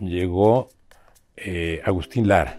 [0.00, 0.68] llegó
[1.36, 2.58] eh, Agustín Lara.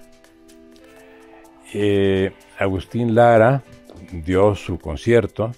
[1.74, 3.64] Eh, Agustín Lara
[4.12, 5.52] dio su concierto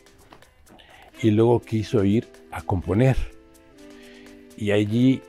[1.22, 3.18] y luego quiso ir a componer.
[4.58, 5.22] Y allí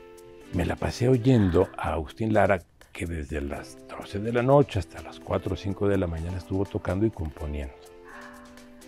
[0.52, 2.60] me la pasé oyendo a Agustín Lara
[2.92, 6.38] que desde las 12 de la noche hasta las 4 o 5 de la mañana
[6.38, 7.74] estuvo tocando y componiendo.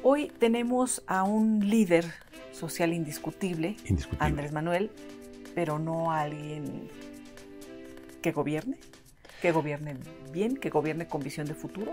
[0.03, 2.05] Hoy tenemos a un líder
[2.53, 4.25] social indiscutible, Indiscutible.
[4.25, 4.91] Andrés Manuel,
[5.55, 6.89] pero no a alguien
[8.23, 8.79] que gobierne,
[9.43, 9.97] que gobierne
[10.33, 11.93] bien, que gobierne con visión de futuro.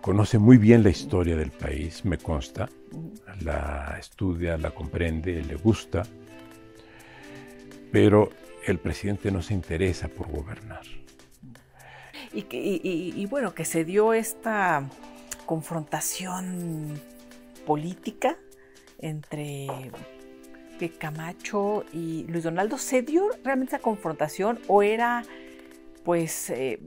[0.00, 2.68] Conoce muy bien la historia del país, me consta.
[3.42, 6.04] La estudia, la comprende, le gusta.
[7.92, 8.30] Pero
[8.66, 10.82] el presidente no se interesa por gobernar.
[12.32, 14.88] Y, que- y- y- y bueno, que se dio esta
[15.46, 17.00] confrontación
[17.66, 18.36] política
[18.98, 19.66] entre
[20.78, 22.78] que Camacho y Luis Donaldo.
[22.78, 25.24] ¿Se dio realmente esa confrontación o era
[26.04, 26.80] pues eh,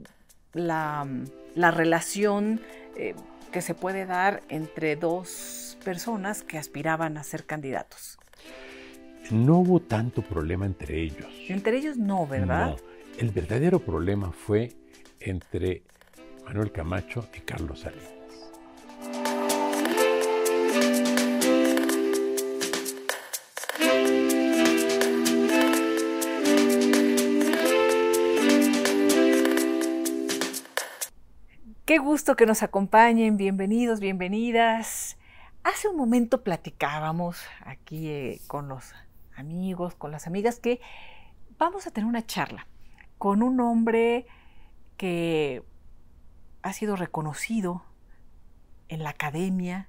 [0.52, 1.06] la,
[1.54, 2.60] la relación
[2.96, 3.14] eh,
[3.52, 8.18] que se puede dar entre dos personas que aspiraban a ser candidatos?
[9.30, 11.28] No hubo tanto problema entre ellos.
[11.48, 12.70] Entre ellos no, ¿verdad?
[12.70, 12.76] No.
[13.18, 14.72] El verdadero problema fue
[15.20, 15.82] entre
[16.44, 18.19] Manuel Camacho y Carlos Salinas.
[31.90, 35.18] Qué gusto que nos acompañen, bienvenidos, bienvenidas.
[35.64, 38.94] Hace un momento platicábamos aquí eh, con los
[39.34, 40.80] amigos, con las amigas, que
[41.58, 42.68] vamos a tener una charla
[43.18, 44.24] con un hombre
[44.96, 45.64] que
[46.62, 47.82] ha sido reconocido
[48.88, 49.88] en la academia,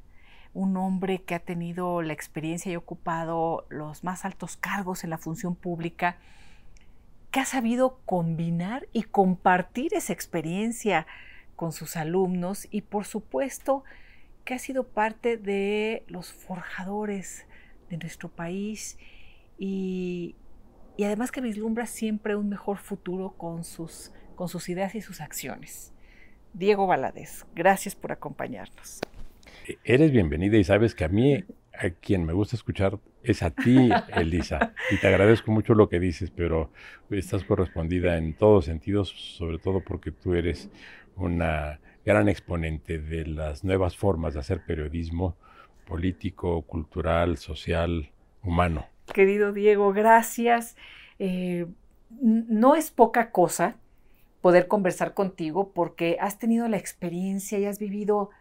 [0.55, 5.19] un hombre que ha tenido la experiencia y ocupado los más altos cargos en la
[5.19, 6.17] función pública,
[7.29, 11.05] que ha sabido combinar y compartir esa experiencia
[11.61, 13.83] con sus alumnos y por supuesto
[14.45, 17.45] que ha sido parte de los forjadores
[17.87, 18.97] de nuestro país
[19.59, 20.33] y,
[20.97, 25.21] y además que vislumbra siempre un mejor futuro con sus, con sus ideas y sus
[25.21, 25.93] acciones.
[26.55, 28.99] Diego Valadez, gracias por acompañarnos.
[29.67, 33.51] E- Eres bienvenida y sabes que a mí, a quien me gusta escuchar, es a
[33.51, 34.73] ti, Elisa.
[34.89, 36.71] Y te agradezco mucho lo que dices, pero
[37.11, 40.71] estás correspondida en todos sentidos, sobre todo porque tú eres
[41.15, 45.35] una gran exponente de las nuevas formas de hacer periodismo
[45.85, 48.11] político, cultural, social,
[48.43, 48.87] humano.
[49.13, 50.75] Querido Diego, gracias.
[51.19, 51.67] Eh,
[52.09, 53.77] no es poca cosa
[54.41, 58.31] poder conversar contigo porque has tenido la experiencia y has vivido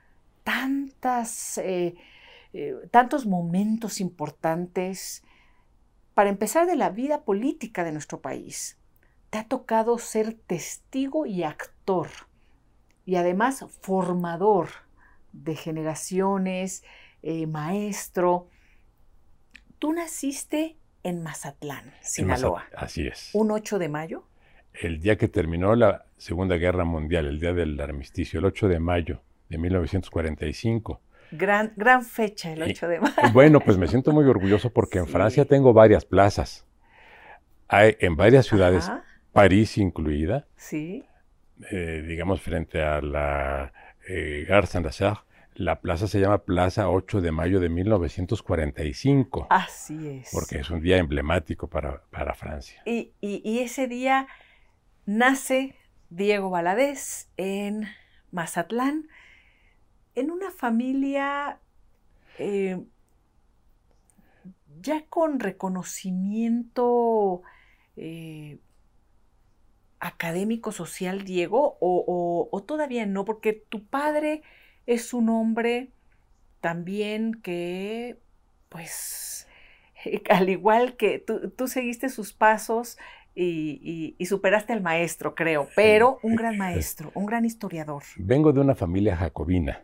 [0.44, 1.94] tantas, eh,
[2.52, 5.22] eh, tantos momentos importantes.
[6.14, 8.78] Para empezar, de la vida política de nuestro país.
[9.28, 12.08] Te ha tocado ser testigo y actor
[13.06, 14.68] y además formador
[15.32, 16.84] de generaciones,
[17.22, 18.48] eh, maestro.
[19.78, 23.30] Tú naciste en Mazatlán, En Sinaloa, Mazat- Así es.
[23.32, 24.24] un 8 de mayo.
[24.74, 28.78] El día que terminó la Segunda Guerra Mundial, el día del armisticio, el 8 de
[28.78, 31.00] mayo de 1945.
[31.32, 33.14] Gran, gran fecha, el Y- 8 de mayo.
[33.32, 35.06] Bueno, pues me siento muy orgulloso porque en.
[35.06, 36.66] Francia tengo varias plazas.
[37.68, 41.04] Hay en varias ciudades, Ajá, París incluida, sí.
[41.70, 43.72] Eh, digamos frente a la
[44.08, 45.20] eh, Gare Saint-Lazare,
[45.54, 50.30] la plaza se llama Plaza 8 de mayo de 1945, Así es.
[50.32, 52.80] porque es un día emblemático para, para Francia.
[52.86, 54.26] Y, y- y ese día
[55.06, 55.74] nace
[56.08, 57.86] Diego Valadez en
[58.30, 59.08] Mazatlán,
[60.14, 61.58] en una familia
[62.38, 62.80] eh,
[64.80, 67.42] ya con reconocimiento
[67.96, 68.58] eh,
[70.00, 74.42] académico social, Diego, o, o- o todavía no, porque tu padre
[74.86, 75.90] es un hombre
[76.60, 78.18] también que,
[78.68, 79.48] pues,
[80.30, 82.98] al igual que tú, tú seguiste sus pasos
[83.34, 88.02] y, y- y superaste al maestro, creo, pero un gran maestro, un gran historiador.
[88.16, 89.82] Vengo de una familia jacobina,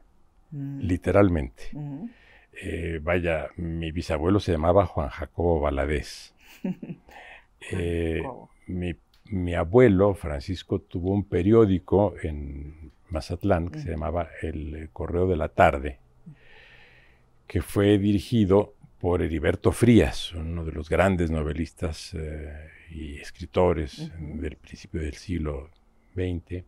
[0.53, 1.65] Mm, literalmente.
[1.73, 2.07] mm.
[2.53, 6.35] Eh, vaya, mi bisabuelo se llamaba Juan Jacobo Valadez.
[7.61, 8.23] Eh,
[8.67, 8.95] mi,
[9.31, 15.49] mi abuelo, Francisco, tuvo un periódico en Mazatlán que se llamaba El Correo de la
[15.49, 15.99] Tarde,
[17.47, 22.53] que fue dirigido por Heriberto Frías, uno de los grandes novelistas eh,
[22.91, 25.71] y escritores del principio del siglo
[26.15, 26.65] XX.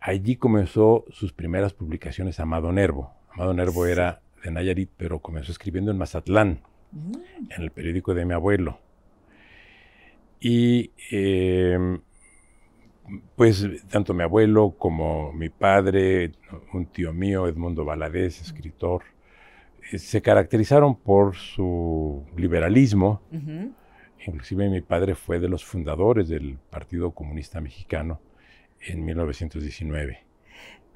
[0.00, 3.12] Allí comenzó sus primeras publicaciones Amado Nervo.
[3.32, 3.92] Amado Nervo Sí.
[3.92, 6.60] era de Nayarit, pero comenzó escribiendo en Mazatlán
[6.92, 7.14] Mm,
[7.48, 8.78] en el periódico de mi abuelo.
[10.44, 12.00] Y em,
[13.36, 16.32] pues tanto mi abuelo como mi padre,
[16.72, 19.04] un tío mío, Edmundo Valadez, escritor,
[19.92, 23.22] eh, se caracterizaron por su liberalismo.
[24.26, 28.20] Inclusive mi padre fue de los fundadores del Partido Comunista Mexicano
[28.80, 30.24] en 1919.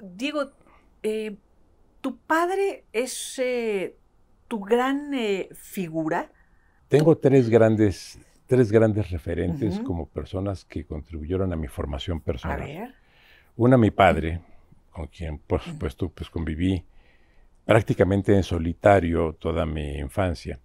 [0.01, 0.51] Diego,
[1.03, 1.37] eh,
[2.01, 3.95] ¿tu padre es eh,
[4.49, 5.11] tu gran
[5.53, 6.33] figura?
[6.89, 12.95] Tengo tres grandes tres grandes referentes como personas que contribuyeron a mi formación personal.
[13.55, 14.39] Una, mi padre,
[14.91, 16.83] con quien, por supuesto, pues conviví
[17.65, 20.59] prácticamente en solitario toda mi infancia.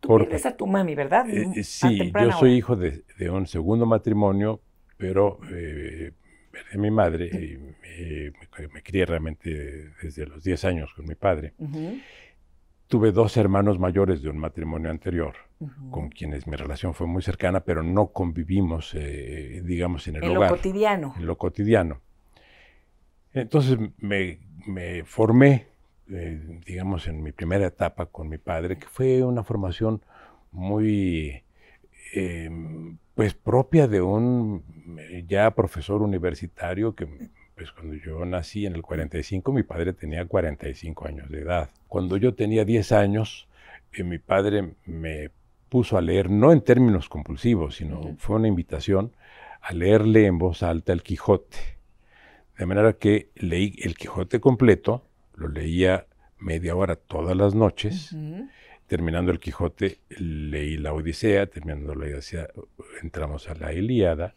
[0.00, 1.28] Tú porque, a tu mami, ¿verdad?
[1.28, 4.60] Eh, sí, yo soy hijo de, un segundo matrimonio,
[4.96, 6.12] pero eh,
[6.72, 7.58] de mi madre y
[8.72, 11.54] me, crié realmente desde los 10 años con mi padre.
[12.88, 15.34] Tuve dos hermanos mayores de un matrimonio anterior,
[15.90, 20.34] con quienes mi relación fue muy cercana, pero no convivimos, eh, digamos, en el hogar.
[20.34, 21.14] En lo cotidiano.
[21.16, 22.00] En lo cotidiano.
[23.32, 24.38] Entonces me,
[25.04, 25.66] formé,
[26.10, 30.00] eh, digamos, en mi primera etapa con mi padre, que fue una formación
[30.52, 31.42] muy,
[32.14, 34.62] em, pues, propia de un
[35.26, 37.08] ya profesor universitario que
[37.56, 41.70] pues cuando yo nací en el 45, mi padre tenía 45 años de edad.
[41.88, 43.48] Cuando yo tenía 10 años,
[43.94, 45.30] eh, mi padre me
[45.70, 49.12] puso a leer, no en términos compulsivos, sino fue una invitación
[49.62, 51.56] a leerle en voz alta el Quijote.
[52.58, 56.06] De manera que leí el Quijote completo, lo leía
[56.38, 58.14] media hora todas las noches.
[58.86, 62.48] Terminando el Quijote, leí la Odisea, terminando la Odisea,
[63.02, 64.34] entramos a la Ilíada.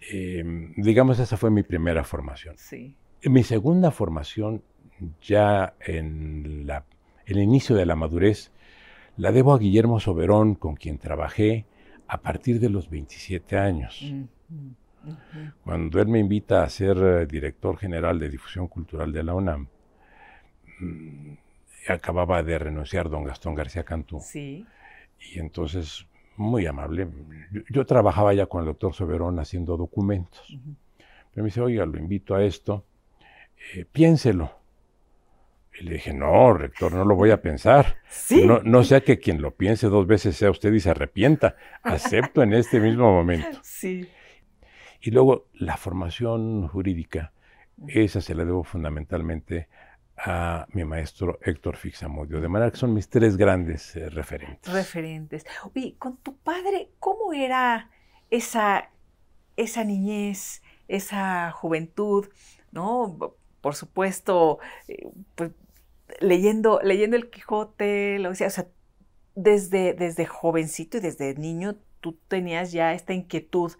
[0.00, 2.54] Em, digamos, esa fue mi primera formación.
[2.56, 2.96] Sí.
[3.24, 4.62] Mi segunda formación,
[5.20, 6.84] ya en la,
[7.26, 8.52] el inicio de la madurez,
[9.16, 11.66] la debo a Guillermo Soberón, con quien trabajé
[12.06, 14.00] a partir de los 27 años.
[14.48, 14.70] Mm,
[15.64, 19.68] Cuando él me invita a ser eh, director general de difusión cultural de la UNAM,
[20.80, 21.32] mm,
[21.88, 24.20] acababa de renunciar don Gastón García Cantú.
[24.20, 24.64] Sí.
[25.32, 26.06] Y entonces
[26.38, 27.08] muy amable.
[27.68, 30.58] Yo, trabajaba ya con el doctor Soberón haciendo documentos.
[30.96, 32.84] Pero me dice, oiga, lo invito a esto,
[33.74, 34.56] eh, piénselo.
[35.78, 37.98] Y le dije, no, rector, no lo voy a pensar.
[38.44, 41.56] No, no sea que quien lo piense dos veces sea usted y se arrepienta.
[41.82, 43.60] Acepto en este mismo momento.
[43.62, 44.08] Sí.
[45.00, 47.32] Y luego la formación jurídica,
[47.86, 49.87] esa se la debo fundamentalmente a
[50.72, 52.40] mi maestro Héctor Fixamudio.
[52.40, 54.72] De manera que son mis tres grandes eh, referentes.
[54.72, 55.44] Referentes.
[55.74, 57.90] Oye, con tu padre, ¿cómo era
[58.30, 58.90] esa,
[59.56, 62.26] esa niñez, esa juventud?
[62.72, 63.16] ¿No?
[63.60, 65.52] Por supuesto, eh, pues,
[66.20, 68.66] leyendo, leyendo el Quijote, lo decía, o sea,
[69.34, 73.72] desde, desde jovencito y desde niño tú tenías ya esta inquietud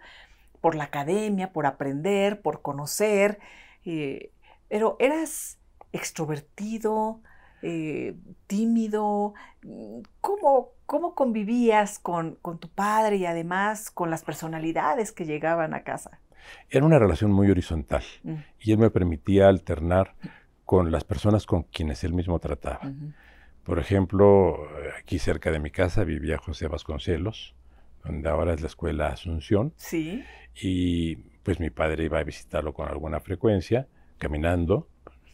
[0.61, 3.39] por la academia, por aprender, por conocer,
[3.85, 4.31] eh,
[4.67, 5.58] pero eras
[5.91, 7.21] extrovertido,
[7.61, 8.15] eh,
[8.47, 9.33] tímido?
[10.21, 16.19] ¿Cómo, cómo convivías con, tu padre y además con las personalidades que llegaban a casa?
[16.69, 18.33] Era una relación muy horizontal mm.
[18.61, 20.15] y él me permitía alternar
[20.65, 22.91] con las personas con quienes él mismo trataba.
[23.63, 27.55] Por ejemplo, aquí cerca de mi casa vivía José Vasconcelos,
[28.03, 29.73] donde ahora es la escuela Asunción.
[29.77, 30.23] Sí.
[30.55, 34.87] Y pues mi padre iba a visitarlo con alguna frecuencia, caminando,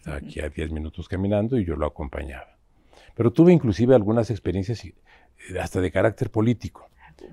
[0.08, 2.58] aquí a 10 minutos caminando y yo lo acompañaba.
[3.16, 4.94] Pero tuve inclusive algunas experiencias eh,
[5.60, 6.90] hasta de carácter político.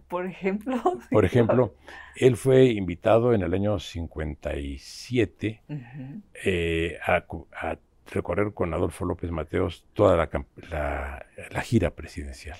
[0.08, 0.80] Por ejemplo.
[1.10, 1.74] Por ejemplo,
[2.16, 5.62] él fue invitado en el año 57
[6.44, 7.24] eh, a,
[8.10, 10.28] recorrer con Adolfo López Mateos toda la,
[11.62, 12.58] gira presidencial.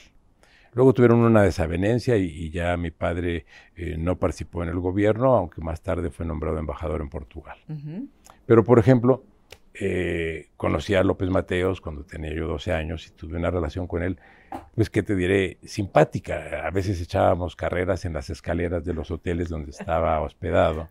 [0.73, 3.45] Luego tuvieron una desavenencia y, ya mi padre
[3.76, 7.59] eh, no participó en el gobierno, aunque más tarde fue nombrado embajador en Portugal.
[8.47, 9.25] Pero, por ejemplo,
[9.75, 14.02] eh, conocí a López Mateos cuando tenía yo 12 años y tuve una relación con
[14.02, 14.19] él,
[14.75, 16.67] pues que te diré, simpática.
[16.67, 20.91] A veces echábamos carreras en las escaleras de los hoteles donde estaba hospedado.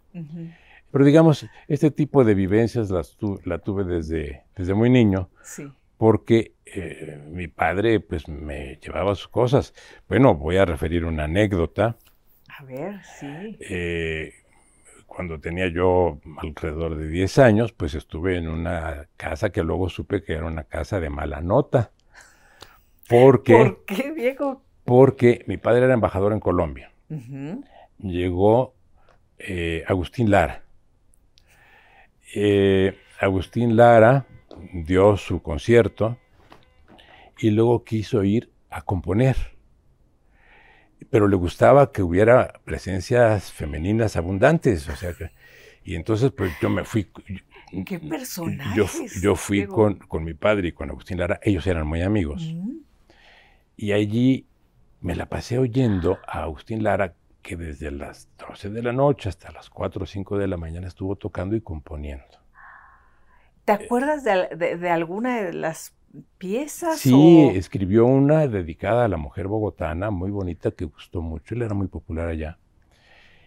[0.91, 5.29] Pero digamos, este tipo de vivencias las la tuve desde, desde muy niño.
[5.97, 9.73] Porque eh, mi padre pues me llevaba sus cosas.
[10.09, 11.97] Bueno, voy a referir una anécdota.
[12.57, 13.57] A ver, sí.
[13.59, 14.33] Eh,
[15.21, 20.23] cuando tenía yo alrededor de 10 años, pues estuve en una casa que luego supe
[20.23, 21.91] que era una casa de mala nota.
[23.07, 24.63] Porque, ¿Por qué, viejo?
[24.83, 26.91] Porque mi padre era embajador en Colombia.
[27.99, 28.73] Llegó
[29.37, 30.63] eh, Agustín Lara.
[32.33, 34.25] Eh, Agustín Lara
[34.73, 36.17] dio su concierto
[37.37, 39.37] y luego quiso ir a componer.
[41.09, 45.31] Pero le gustaba que hubiera presencias femeninas abundantes, o sea que,
[45.83, 47.09] y entonces pues yo me fui.
[47.85, 49.15] ¿Qué personajes?
[49.15, 52.53] Yo, yo fui con, con, mi padre y con Agustín Lara, ellos eran muy amigos.
[53.77, 54.45] Y allí
[54.99, 59.51] me la pasé oyendo a Agustín Lara, que desde las 12 de la noche hasta
[59.51, 62.41] las 4 o 5 de la mañana estuvo tocando y componiendo.
[63.65, 65.93] ¿Te acuerdas de, alguna de las
[66.37, 66.99] piezas?
[66.99, 71.73] Sí, escribió una dedicada a la mujer bogotana, muy bonita, que gustó mucho, él era
[71.73, 72.57] muy popular allá.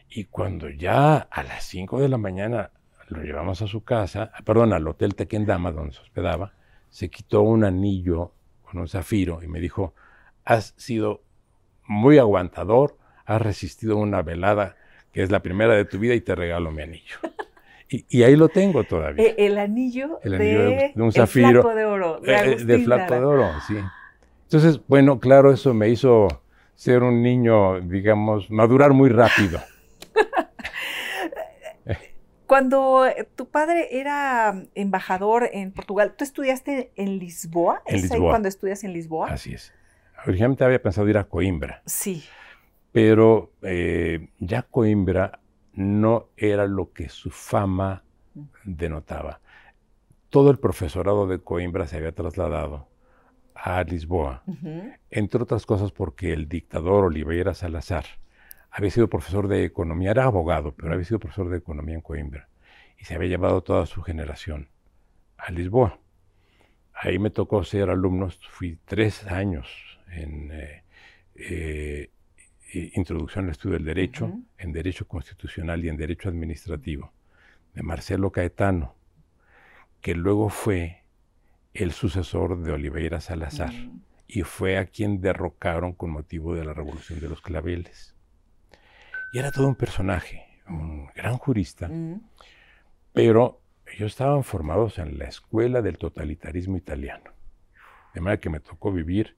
[0.09, 2.71] Y cuando ya a las 5 de la mañana
[3.09, 6.52] lo llevamos a su casa, perdón, al hotel Tequendama, donde se hospedaba,
[6.90, 9.94] se quitó un anillo con un zafiro y me dijo,
[10.44, 11.23] has sido
[11.87, 14.76] muy aguantador, has resistido una velada
[15.12, 17.16] que es la primera de tu vida y te regalo mi anillo.
[17.88, 19.25] Y, ahí lo tengo todavía.
[19.25, 21.49] Eh, el, anillo, de, un zafiro.
[21.49, 22.21] El flaco de oro.
[22.21, 23.76] De, eh, de flaco de oro, sí.
[24.45, 26.29] Entonces, bueno, claro, eso me hizo
[26.75, 29.61] ser un niño, digamos, madurar muy rápido.
[32.47, 37.83] Cuando eh, tu padre era embajador en Portugal, ¿tú estudiaste en Lisboa?
[37.87, 39.31] En ¿Es Ahí cuando estudias en Lisboa?
[39.31, 39.73] Así es.
[40.26, 41.83] Originalmente había pensado ir a Coimbra.
[41.87, 42.25] Sí.
[42.93, 43.50] Pero
[44.38, 45.41] ya Coimbra
[45.75, 48.04] no era lo que su fama
[48.64, 49.40] denotaba.
[50.31, 52.88] Todo el profesorado de Coimbra se había trasladado
[53.54, 54.43] a Lisboa,
[55.11, 58.04] entre otras cosas porque el dictador Oliveira Salazar
[58.71, 62.49] había sido profesor de economía, era abogado, pero había sido profesor de economía en Coimbra
[62.99, 64.69] y se había llevado toda su generación
[65.37, 66.00] a Lisboa.
[66.93, 69.69] Ahí me tocó ser alumno, fui tres años
[70.09, 70.85] en eh,
[71.37, 72.11] eh,
[72.75, 77.12] Introducción al Estudio del Derecho, en Derecho Constitucional y en Derecho Administrativo,
[77.73, 78.95] de Marcelo Caetano,
[80.00, 81.04] que luego fue
[81.73, 83.73] el sucesor de Oliveira Salazar
[84.26, 88.14] y fue a quien derrocaron con motivo de la Revolución de los Claveles.
[89.33, 91.90] Y era todo un personaje, un gran jurista,
[93.12, 97.33] pero ellos estaban formados en la escuela del totalitarismo italiano.
[98.14, 99.37] De manera que me tocó vivir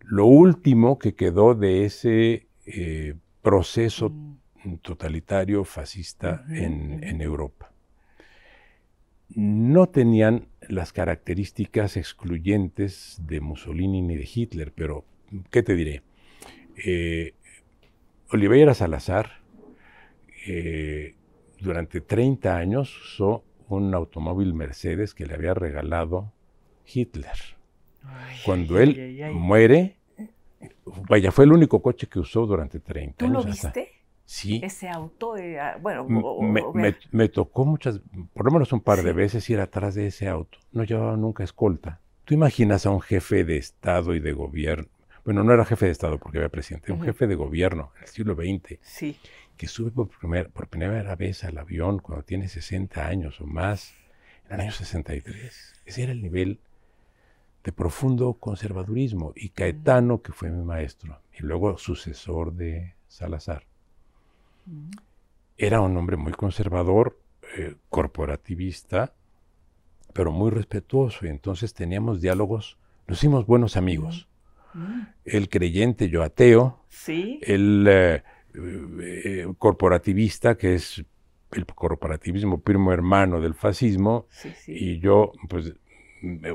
[0.00, 4.76] lo último que quedó de ese eh, proceso mm.
[4.82, 7.72] totalitario fascista en, Europa.
[9.30, 15.04] No tenían las características excluyentes de Mussolini ni de Hitler, pero
[15.50, 16.02] ¿qué te diré?
[16.84, 17.34] Eh,
[18.30, 19.40] Oliveira Salazar
[20.46, 21.14] eh,
[21.60, 26.32] durante 30 años usó un automóvil Mercedes que le había regalado
[26.86, 27.36] Hitler.
[28.44, 29.97] Cuando él muere,
[31.08, 33.42] Vaya, fue el único coche que usó durante 30 años.
[33.42, 33.92] ¿Tú lo viste?
[34.24, 34.60] Sí.
[34.62, 35.36] Ese auto,
[35.80, 36.06] bueno,
[37.12, 38.00] me, tocó muchas,
[38.34, 40.58] por lo menos un par de veces ir atrás de ese auto.
[40.72, 42.00] No llevaba nunca escolta.
[42.24, 44.88] ¿Tú imaginas a un jefe de Estado y de gobierno?
[45.24, 48.08] Bueno, no era jefe de Estado porque había presidente, un jefe de gobierno en el
[48.08, 48.78] siglo XX.
[48.82, 49.18] Sí.
[49.56, 53.94] Que sube por, por primera vez al avión cuando tiene 60 años o más,
[54.48, 55.82] en el año 63.
[55.86, 56.60] Ese era el nivel
[57.68, 63.66] de profundo conservadurismo, y Caetano, que fue mi maestro, y luego sucesor de Salazar,
[65.58, 67.20] era un hombre muy conservador,
[67.58, 69.12] eh, corporativista,
[70.14, 74.28] pero muy respetuoso, y entonces teníamos diálogos, nos hicimos buenos amigos.
[75.26, 77.38] El creyente, yo ateo, ¿Sí?
[77.42, 78.22] el eh,
[78.54, 81.04] eh, corporativista, que es
[81.52, 84.26] el corporativismo primo hermano del fascismo,
[84.66, 85.74] y yo, pues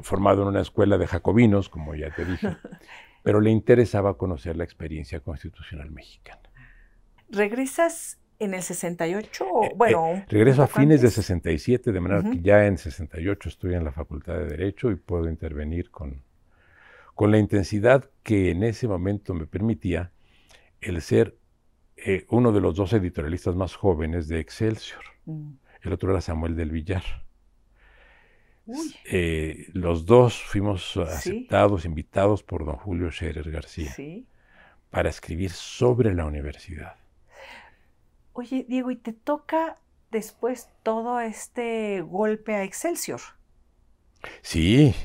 [0.02, 2.58] formado en una escuela de jacobinos, como ya te dije,
[3.24, 6.42] pero le interesaba conocer la experiencia constitucional mexicana.
[7.30, 9.46] ¿Regresas en el 68?
[9.64, 13.74] Eh, bueno, eh, regreso a fines de 67, de manera que ya en 68 estoy
[13.76, 16.22] en la Facultad de Derecho y puedo intervenir con,
[17.16, 20.12] con la intensidad que en ese momento me permitía
[20.82, 21.38] el ser
[21.96, 25.02] eh, uno de los dos editorialistas más jóvenes de Excelsior.
[25.26, 25.54] Mm.
[25.82, 27.04] El otro era Samuel del Villar.
[29.06, 33.94] Eh, los dos fuimos aceptados, invitados por don Julio Scherer García
[34.90, 36.96] para escribir sobre la universidad.
[38.32, 39.78] Oye, Diego, ¿y te toca
[40.12, 43.20] después todo este golpe a Excelsior?
[44.42, 44.96] Sí,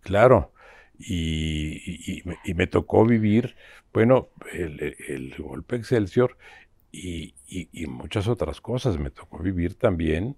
[0.00, 0.52] claro.
[0.98, 2.22] Y,
[2.54, 3.56] me tocó vivir,
[3.92, 6.36] bueno, el, golpe a Excelsior
[6.92, 7.34] y,
[7.88, 8.98] muchas otras cosas.
[8.98, 10.36] Me tocó vivir también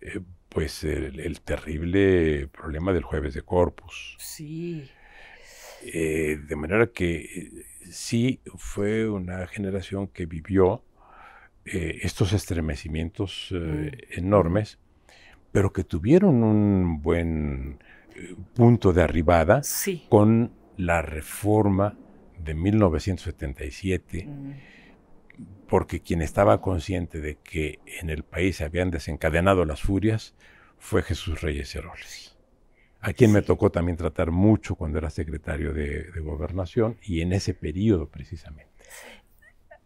[0.00, 4.16] eh, pues el, terrible problema del jueves de Corpus.
[4.18, 4.90] Sí.
[5.82, 7.50] Eh, de manera que eh,
[7.90, 10.84] sí fue una generación que vivió
[11.64, 14.18] eh, estos estremecimientos mm.
[14.18, 14.78] enormes,
[15.52, 17.78] pero que tuvieron un buen
[18.54, 19.62] punto de arribada
[20.08, 21.96] con la reforma
[22.38, 24.28] de 1977,
[25.70, 30.34] porque quien estaba consciente de que en el país se habían desencadenado las furias
[30.78, 32.36] fue Jesús Reyes Heroles,
[33.00, 37.54] a quien me tocó también tratar mucho cuando era secretario de, gobernación y en ese
[37.54, 38.70] periodo precisamente.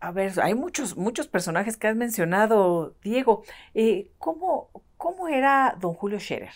[0.01, 3.43] A ver, hay muchos, muchos personajes que has mencionado, Diego.
[3.75, 6.53] Eh, ¿cómo, ¿Cómo era don Julio Scherer?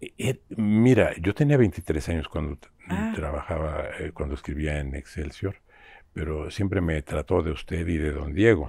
[0.00, 2.58] Eh, eh, mira, yo tenía 23 años cuando
[2.88, 3.12] ah.
[3.14, 3.84] trabajaba,
[4.14, 5.56] cuando escribía en Excelsior
[6.12, 8.68] pero siempre me trató de usted y de don Diego.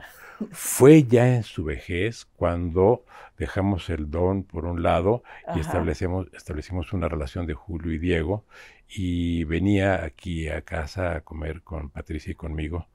[0.52, 3.06] Fue ya en su vejez cuando
[3.38, 5.24] dejamos el don por un lado
[5.56, 8.46] y establecemos, establecimos una relación de Julio y Diego
[8.88, 12.88] y venía aquí a casa a comer con Patricia y conmigo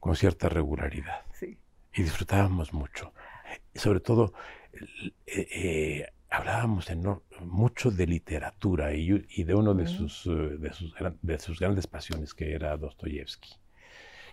[0.00, 1.22] con cierta regularidad.
[1.40, 3.12] Y disfrutábamos mucho.
[3.74, 4.34] Sobre todo,
[5.26, 6.90] eh, eh, hablábamos
[7.40, 12.34] mucho de literatura y, de uno de, sus, eh, de, sus, de sus grandes pasiones
[12.34, 13.50] que era Dostoyevsky.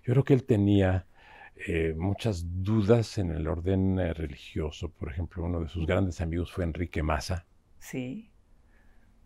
[0.03, 1.07] Yo creo que él tenía
[1.55, 4.89] eh, muchas dudas en el orden eh, religioso.
[4.89, 7.45] Por ejemplo, uno de sus grandes amigos fue Enrique Massa.
[7.79, 8.29] Sí.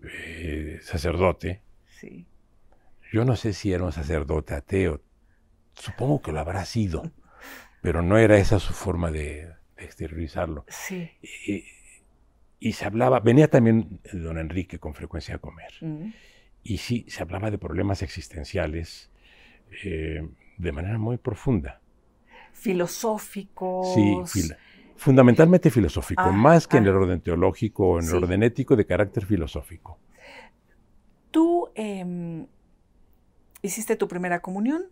[0.03, 1.63] Eh, sacerdote.
[1.87, 2.27] Sí.
[3.11, 5.01] Yo no sé si era un sacerdote ateo.
[5.73, 7.11] Supongo que lo habrá sido,
[7.81, 10.65] pero no era esa su forma de, exteriorizarlo.
[10.67, 11.09] Sí.
[12.59, 15.71] Y, se hablaba, venía también don Enrique con frecuencia a comer.
[15.81, 16.11] Mm.
[16.63, 19.11] Y sí, se hablaba de problemas existenciales
[20.57, 21.81] de manera muy profunda.
[22.53, 23.93] Filosóficos.
[23.93, 24.49] Sí,
[24.95, 26.89] fundamentalmente filosófico, ah, más que en ah.
[26.89, 29.99] el orden teológico o en el orden ético de carácter filosófico.
[31.31, 32.47] ¿Tú em,
[33.61, 34.85] hiciste tu primera comunión?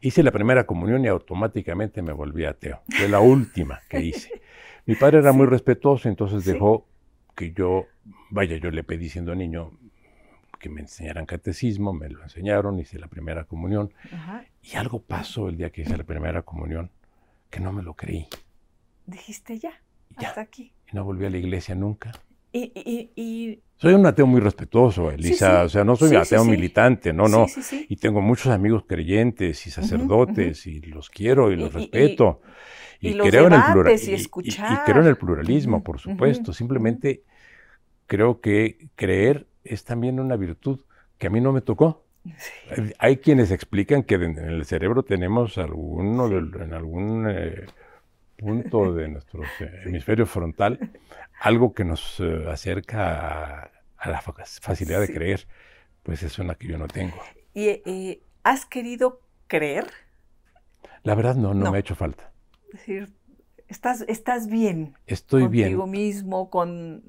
[0.00, 2.80] Hice la primera comunión y automáticamente me volví ateo.
[2.88, 4.42] Fue la última que hice.
[4.86, 6.86] Mi padre era muy respetuoso, entonces dejó
[7.34, 7.86] que yo,
[8.30, 9.72] vaya, yo le pedí siendo niño,
[10.58, 13.92] que me enseñaran catecismo, me lo enseñaron, hice la primera comunión.
[14.62, 16.90] Y algo pasó el día que hice la primera comunión
[17.50, 18.26] que no me lo creí.
[19.06, 19.80] Dijiste ya,
[20.16, 20.72] hasta aquí.
[20.92, 22.12] Y no volví a la iglesia nunca.
[22.52, 25.64] Y, Soy un ateo muy respetuoso, Elisa.
[25.64, 27.46] O sea, no soy ateo militante, no, no.
[27.88, 32.40] Y tengo muchos amigos creyentes y sacerdotes y los quiero y los respeto.
[33.00, 34.40] Y, creo en el pluralismo.
[34.42, 34.50] Y,
[34.86, 36.54] creo en el pluralismo, por supuesto.
[36.54, 37.22] Simplemente
[38.06, 40.80] creo que creer es también una virtud
[41.18, 42.04] que a mí no me tocó.
[42.98, 47.66] Hay quienes explican que en el cerebro tenemos alguno, en algún eh,
[48.36, 50.78] punto de nuestro eh, hemisferio frontal
[51.40, 55.46] algo que nos eh, acerca a, la facilidad de creer.
[56.02, 57.16] Pues es una que yo no tengo.
[57.52, 59.86] ¿Y has querido creer?
[61.02, 62.32] La verdad no, no, me ha hecho falta.
[62.66, 63.12] Es decir,
[63.68, 64.94] estás, estás bien.
[65.06, 65.90] Estoy contigo bien.
[65.90, 67.04] mismo, con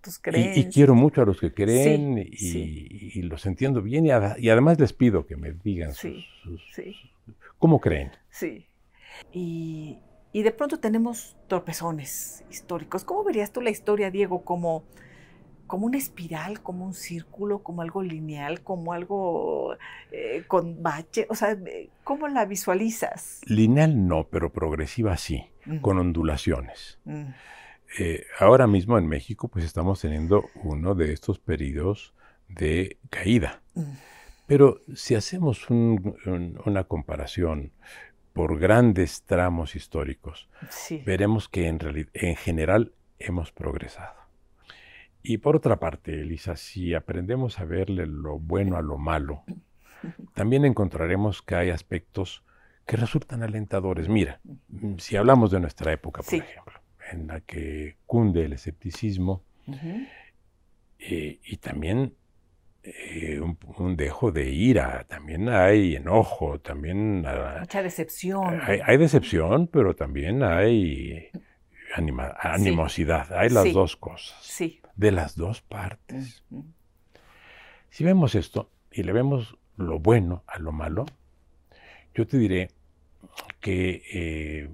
[0.00, 0.66] tus creencias.
[0.66, 5.26] Y, quiero mucho a los que creen y, los entiendo bien y, además les pido
[5.26, 6.24] que me digan sus,
[7.58, 8.12] cómo creen.
[8.30, 8.66] Sí.
[9.32, 9.98] Y,
[10.32, 13.04] y de pronto tenemos tropezones históricos.
[13.04, 14.84] ¿Cómo verías tú la historia, Diego, como
[15.68, 19.76] como una espiral, como un círculo, como algo lineal, como algo
[20.10, 21.26] eh, con bache?
[21.28, 21.56] O sea,
[22.02, 23.42] ¿cómo la visualizas?
[23.46, 25.44] Lineal no, pero progresiva sí,
[25.80, 26.98] con ondulaciones.
[27.04, 27.26] Mm.
[27.98, 32.14] Eh, ahora mismo en México pues estamos teniendo uno de estos periodos
[32.48, 33.62] de caída.
[33.74, 33.92] Mm.
[34.46, 37.72] Pero si hacemos una comparación
[38.32, 40.48] por grandes tramos históricos,
[41.04, 44.14] veremos que en, en general hemos progresado.
[45.22, 49.42] Y por otra parte, Elisa, si aprendemos a verle lo bueno a lo malo,
[50.34, 52.42] también encontraremos que hay aspectos
[52.88, 54.08] que resultan alentadores.
[54.08, 54.40] Mira,
[54.96, 56.80] si hablamos de nuestra época, por ejemplo,
[57.12, 59.44] en la que cunde el escepticismo
[60.98, 62.14] eh, y también
[62.82, 67.24] eh, un, dejo de ira, también hay enojo, también...
[67.60, 68.60] Mucha decepción.
[68.62, 71.28] Hay, decepción, pero también hay
[72.42, 74.36] animosidad, hay las dos cosas.
[74.42, 76.44] Sí de las dos partes.
[77.88, 81.06] Si vemos esto y le vemos lo bueno a lo malo,
[82.14, 82.68] yo te diré
[83.60, 84.70] que eh,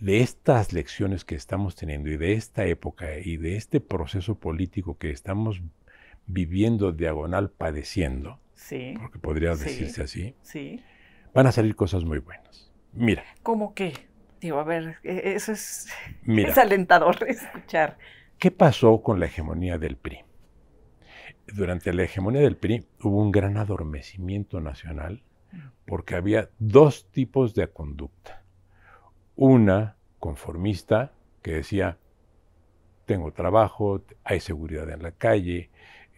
[0.00, 4.98] de estas lecciones que estamos teniendo y de esta época y de este proceso político
[4.98, 5.62] que estamos
[6.26, 8.40] viviendo diagonal padeciendo,
[9.00, 10.34] porque podría decirse así,
[11.32, 12.70] van a salir cosas muy buenas.
[12.92, 13.24] Mira.
[13.42, 13.92] ¿Cómo qué?
[14.40, 15.88] Digo, a ver, e-, eso es,
[16.26, 17.98] es alentador escuchar.
[18.38, 20.20] ¿Qué pasó con la hegemonía del PRI?
[21.46, 25.22] Durante la hegemonía del PRI hubo un gran adormecimiento nacional
[25.86, 28.42] porque había dos tipos de conducta.
[29.36, 31.98] Una conformista que decía,
[33.04, 35.70] tengo trabajo, hay seguridad en la calle,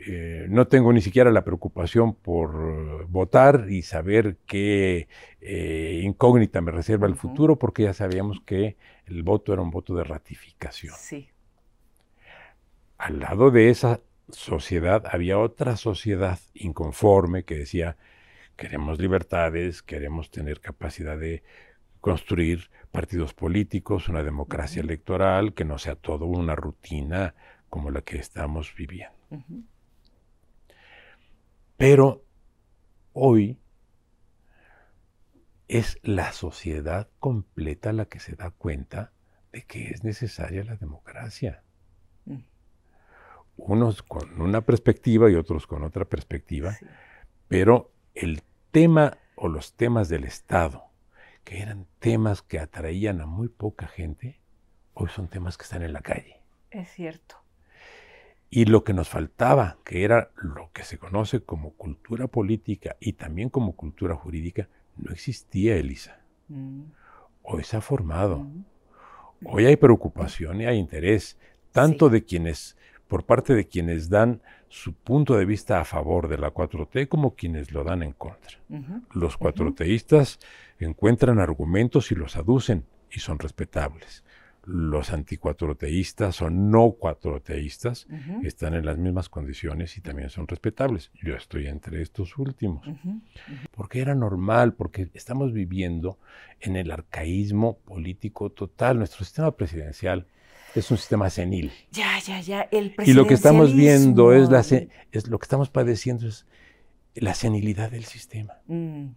[0.07, 5.09] eh, no tengo ni siquiera la preocupación por votar y saber qué
[5.41, 9.95] eh, incógnita me reserva el futuro, porque ya sabíamos que el voto era un voto
[9.97, 10.95] de ratificación.
[10.97, 11.29] Sí.
[12.97, 17.97] Al lado de esa sociedad había otra sociedad inconforme que decía,
[18.59, 21.45] queremos libertades, queremos tener capacidad de
[22.01, 27.37] construir partidos políticos, una democracia electoral, que no sea todo una rutina
[27.71, 29.17] como la que estamos viviendo.
[31.77, 32.25] Pero
[33.13, 33.61] hoy
[35.69, 39.13] es la sociedad completa la que se da cuenta
[39.53, 41.63] de que es necesaria la democracia.
[42.25, 42.39] Mm.
[43.57, 46.77] Unos con una perspectiva y otros con otra perspectiva,
[47.47, 50.85] pero el tema o los temas del Estado,
[51.45, 54.41] que eran temas que atraían a muy poca gente,
[54.95, 56.43] hoy son temas que están en la calle.
[56.71, 57.37] Es cierto.
[58.51, 63.15] Y lo que nos faltaba, que era lo que se conoce como cultura política y
[63.15, 66.21] también como cultura jurídica, no existía, Elisa.
[66.49, 66.83] Mm.
[67.43, 68.41] Hoy se ha formado.
[68.41, 68.65] Mm.
[69.45, 71.39] Hoy hay preocupación y hay interés,
[71.73, 72.77] tanto de quienes,
[73.07, 77.35] por parte de quienes dan su punto de vista a favor de la 4T como
[77.35, 78.59] quienes lo dan en contra.
[79.13, 80.39] Los cuatroteístas
[80.79, 84.23] encuentran argumentos y los aducen y son respetables
[84.69, 88.07] los anticuatroteístas o no cuatroteístas
[88.43, 91.11] están en las mismas condiciones y también son respetables.
[91.15, 92.87] Yo estoy entre estos últimos.
[93.71, 96.19] Porque era normal, porque estamos viviendo
[96.61, 98.99] en el arcaísmo político total.
[98.99, 100.27] Nuestro sistema presidencial
[100.75, 101.73] es un sistema senil.
[101.91, 102.63] Ya, ya, ya.
[102.71, 106.47] El y lo que estamos viendo es, la, es lo que estamos padeciendo es
[107.15, 108.55] la senilidad del sistema.
[108.67, 109.09] Mm.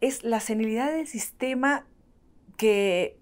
[0.00, 1.86] Es la senilidad del sistema
[2.56, 3.20] que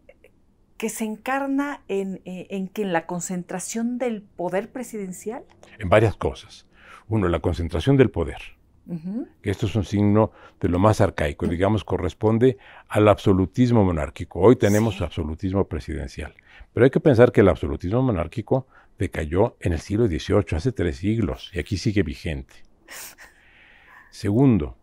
[0.79, 5.43] que se encarna en, eh, en, que en la concentración del poder presidencial?
[5.79, 6.67] En varias cosas.
[7.09, 8.39] Uno, la concentración del poder.
[9.43, 12.57] Esto es un signo de lo más arcaico, digamos, corresponde
[12.89, 14.41] al absolutismo monárquico.
[14.41, 16.33] Hoy tenemos absolutismo presidencial.
[16.79, 18.69] Pero hay que pensar que el absolutismo monárquico
[19.01, 22.55] decayó en el siglo XVIII, hace tres siglos, y aquí sigue vigente.
[24.11, 24.77] Segundo,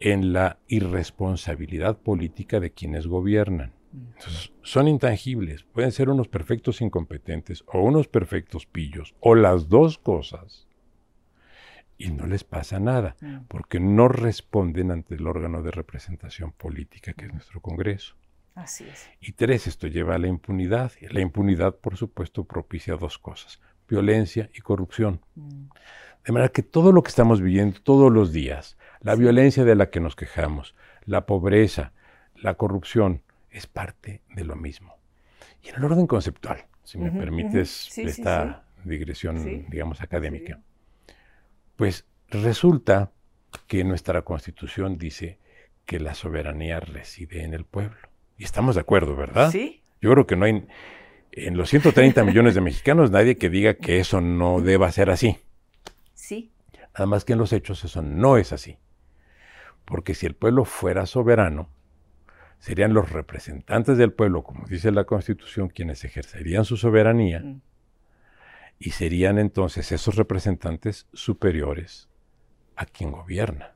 [0.00, 3.72] en la irresponsabilidad política de quienes gobiernan
[4.60, 10.68] son intangibles, pueden ser unos perfectos incompetentes o unos perfectos pillos, o las dos cosas,
[11.96, 13.46] y no les pasa nada, mm.
[13.48, 18.14] porque no responden ante el órgano de representación política que es nuestro Congreso.
[18.54, 19.08] Así es.
[19.20, 20.92] Y tres, esto lleva a la impunidad.
[21.10, 25.20] La impunidad, por supuesto, propicia dos cosas, violencia y corrupción.
[25.34, 25.66] Mm.
[26.24, 29.90] De manera que todo lo que estamos viviendo todos los días, la violencia de la
[29.90, 31.92] que nos quejamos, la pobreza,
[32.36, 34.96] la corrupción, es parte de lo mismo.
[35.62, 40.60] Y en el orden conceptual, si me permites esta digresión, digamos, académica,
[41.76, 43.12] pues resulta
[43.66, 45.38] que nuestra constitución dice
[45.84, 48.13] que la soberanía reside en el pueblo.
[48.36, 49.50] Y estamos de acuerdo, ¿verdad?
[49.50, 49.82] Sí.
[50.00, 50.66] Yo creo que no hay
[51.32, 55.38] en los 130 millones de mexicanos nadie que diga que eso no deba ser así.
[56.14, 56.52] Sí.
[56.94, 58.78] Nada más que en los hechos eso no es así.
[59.84, 61.68] Porque si el pueblo fuera soberano,
[62.58, 67.60] serían los representantes del pueblo, como dice la Constitución, quienes ejercerían su soberanía, mm.
[68.78, 72.08] y serían entonces esos representantes superiores
[72.76, 73.73] a quien gobierna.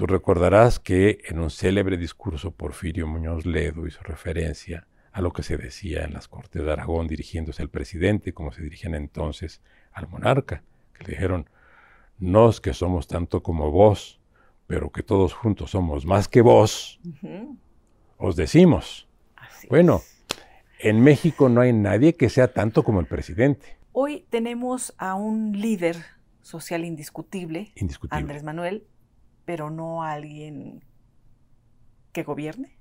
[0.00, 5.42] Tú recordarás que en un célebre discurso Porfirio Muñoz Ledo hizo referencia a lo que
[5.42, 9.60] se decía en las Cortes de Aragón dirigiéndose al presidente, como se dirigían entonces
[9.92, 10.62] al monarca,
[10.94, 11.50] que le dijeron,
[12.18, 14.22] nos que somos tanto como vos,
[14.66, 16.98] pero que todos juntos somos más que vos,
[18.16, 19.06] os decimos.
[19.68, 20.00] bueno,
[20.78, 23.76] en México no hay nadie que sea tanto como el presidente.
[23.92, 25.98] Hoy tenemos a un líder
[26.40, 28.18] social indiscutible, indiscutible.
[28.18, 28.86] Andrés Manuel,
[29.50, 30.84] pero no a alguien
[32.12, 32.78] que gobierne,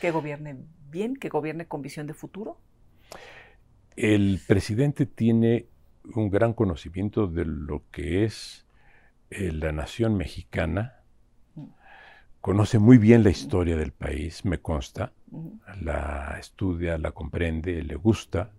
[0.00, 0.56] que gobierne
[0.90, 2.58] bien, que gobierne con visión de futuro.
[3.94, 5.68] El presidente tiene
[6.16, 8.66] un gran conocimiento de lo que es
[9.30, 11.04] eh, la nación mexicana,
[12.40, 15.12] conoce muy bien la historia del país, me consta,
[15.80, 18.50] la estudia, la comprende, le gusta,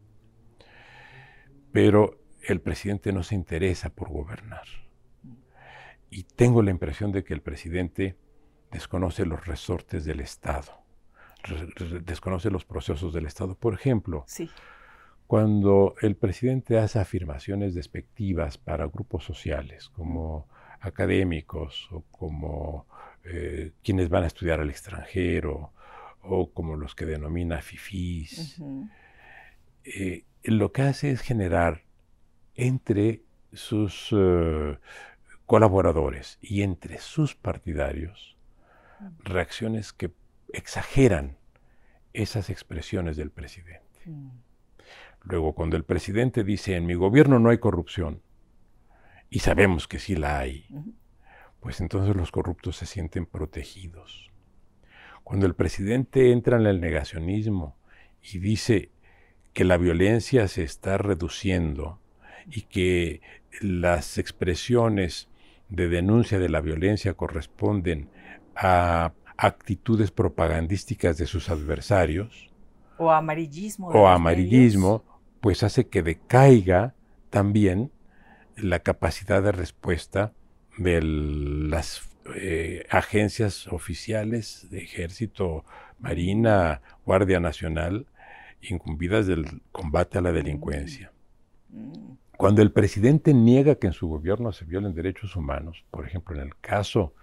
[1.73, 4.63] pero el presidente no se interesa por gobernar.
[6.09, 8.15] Y tengo la impresión de que el presidente
[8.71, 10.83] desconoce los resortes del Estado,
[12.03, 13.55] desconoce los procesos del Estado.
[13.55, 14.25] Por ejemplo,
[15.27, 20.47] cuando el presidente hace afirmaciones despectivas para grupos sociales, como
[20.81, 22.87] académicos o como
[23.23, 25.73] eh, quienes van a estudiar al extranjero
[26.21, 28.61] o como los que denomina FIFIs.
[29.83, 31.83] Eh, lo que hace es generar
[32.55, 34.77] entre sus eh,
[35.49, 38.37] colaboradores y entre sus partidarios
[39.23, 40.11] reacciones que
[40.53, 41.39] exageran
[42.13, 43.99] esas expresiones del presidente.
[45.23, 48.21] Luego, cuando el presidente dice, en mi gobierno no hay corrupción,
[49.31, 50.67] y sabemos que sí la hay,
[51.61, 54.29] pues entonces los corruptos se sienten protegidos.
[55.23, 57.75] Cuando el presidente entra en el negacionismo
[58.21, 58.91] y dice
[59.53, 61.99] que la violencia se está reduciendo
[62.45, 63.21] y que
[63.61, 65.27] las expresiones
[65.69, 68.09] de denuncia de la violencia corresponden
[68.55, 72.49] a actitudes propagandísticas de sus adversarios.
[72.97, 73.87] O amarillismo.
[73.89, 75.03] O amarillismo,
[75.39, 76.93] pues hace que decaiga
[77.29, 77.91] también
[78.57, 80.33] la capacidad de respuesta
[80.77, 85.63] de las eh, agencias oficiales de ejército,
[85.99, 88.07] marina, guardia nacional,
[88.61, 91.11] incumbidas del combate a la delincuencia.
[91.69, 92.13] Mm.
[92.39, 96.41] Cuando el presidente niega que en su gobierno se violen derechos humanos, por ejemplo, en
[96.41, 97.13] el caso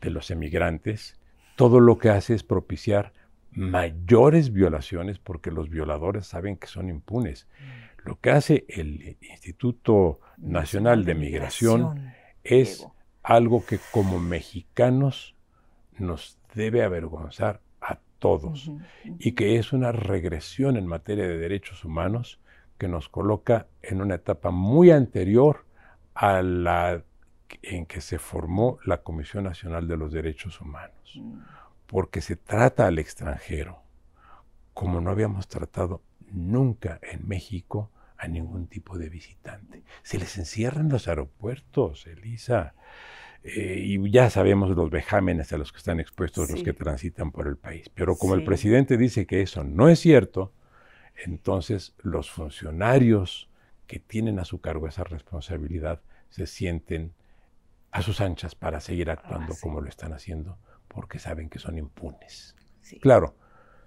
[0.00, 1.20] de los emigrantes,
[1.56, 3.12] todo lo que hace es propiciar
[3.50, 7.46] mayores violaciones porque los violadores saben que son impunes.
[7.60, 8.08] Mm.
[8.08, 12.88] Lo que hace el Instituto Nacional de Migración es
[13.22, 15.34] algo que como mexicanos
[15.98, 18.70] nos debe avergonzar a todos
[19.18, 22.40] y que es una regresión en materia de derechos humanos
[22.78, 25.64] que nos coloca en una etapa muy anterior
[26.14, 27.02] a la
[27.62, 31.38] en que se formó la Comisión Nacional de los Derechos Humanos, mm.
[31.86, 33.86] porque se trata al extranjero
[34.76, 39.84] como no habíamos tratado nunca en México a ningún tipo de visitante.
[40.02, 42.74] Se les encierra en los aeropuertos, Elisa.
[43.42, 47.46] Eh, y ya sabemos los vejámenes a los que están expuestos los que transitan por
[47.46, 47.88] el país.
[47.94, 50.52] Pero como el presidente dice que eso no es cierto,
[51.24, 53.48] entonces los funcionarios
[53.86, 57.12] que tienen a su cargo esa responsabilidad se sienten
[57.90, 61.78] a sus anchas para seguir actuando ah, como lo están haciendo, porque saben que son
[61.78, 62.54] impunes.
[63.00, 63.34] Claro,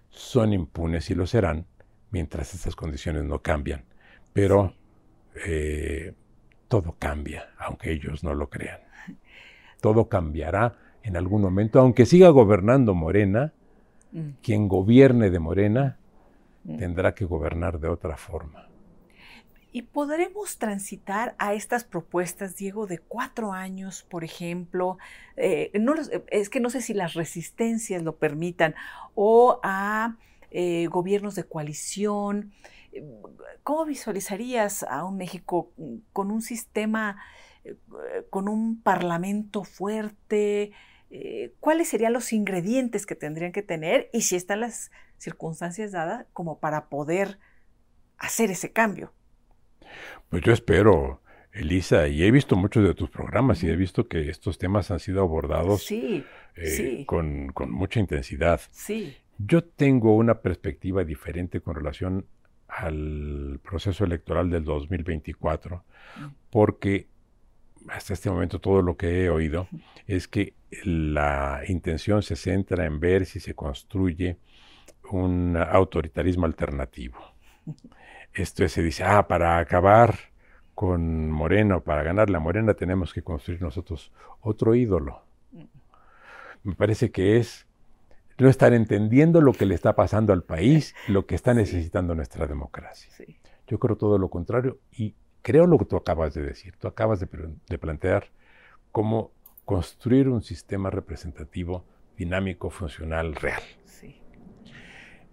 [0.10, 1.68] son impunes y lo serán
[2.12, 3.86] mientras estas condiciones no cambian,
[4.34, 4.74] pero
[5.46, 6.14] eh,
[6.68, 8.80] todo cambia, aunque ellos no lo crean.
[9.82, 13.54] Todo cambiará en algún momento, aunque siga gobernando Morena,
[14.12, 14.30] mm.
[14.44, 15.99] quien gobierne de Morena.
[16.78, 18.70] Tendrá que gobernar de otra forma.
[19.72, 24.98] ¿Y podremos transitar a estas propuestas, Diego, de cuatro años, por ejemplo?
[25.38, 25.94] Eh, no
[26.32, 28.74] es que no sé si las resistencias lo permitan,
[29.14, 30.18] o a
[30.50, 32.52] eh, gobiernos de coalición.
[33.62, 35.72] ¿Cómo visualizarías a un México
[36.14, 37.22] con un sistema,
[37.64, 37.76] eh,
[38.32, 40.72] con un parlamento fuerte?
[41.60, 46.60] ¿Cuáles serían los ingredientes que tendrían que tener y si están las circunstancias dadas como
[46.60, 47.40] para poder
[48.18, 49.14] hacer ese cambio?
[50.30, 54.30] Pues yo espero, Elisa, y he visto muchos de tus programas y he visto que
[54.30, 58.62] estos temas han sido abordados eh, Con, mucha intensidad.
[58.72, 59.16] Sí.
[59.38, 62.26] Yo tengo una perspectiva diferente con relación
[62.68, 66.26] al proceso electoral del 2024, mm.
[66.52, 67.08] porque
[67.88, 69.68] hasta este momento todo lo que he oído
[70.06, 70.54] es que
[70.84, 74.38] la intención se centra en ver si se construye
[75.12, 77.20] un autoritarismo alternativo.
[78.34, 80.16] Esto se dice, ah, para acabar
[80.76, 85.24] con Moreno, para ganar la Morena tenemos que construir nosotros otro ídolo.
[86.64, 87.68] Me parece que es
[88.38, 92.48] no estar entendiendo lo que le está pasando al país, lo que está necesitando nuestra
[92.48, 93.12] democracia.
[93.68, 96.76] Yo creo todo lo contrario y creo lo que tú acabas de decir.
[96.78, 97.28] Tú acabas de,
[97.68, 98.30] de plantear
[98.92, 99.32] cómo
[99.66, 101.84] construir un sistema representativo,
[102.18, 103.62] dinámico, funcional, real.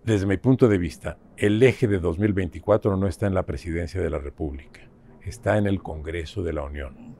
[0.07, 4.09] Desde mi punto de vista, el eje de 2024 no está en la presidencia de
[4.09, 4.83] la República,
[5.23, 7.16] está en el Congreso de la Unión.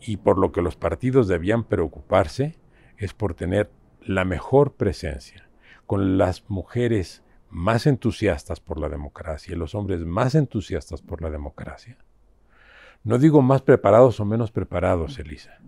[0.00, 2.58] Y por lo que los partidos debían preocuparse
[2.96, 3.70] es por tener
[4.00, 5.48] la mejor presencia,
[5.86, 11.30] con las mujeres más entusiastas por la democracia y los hombres más entusiastas por la
[11.30, 11.98] democracia.
[13.04, 15.60] No digo más preparados o menos preparados, Elisa.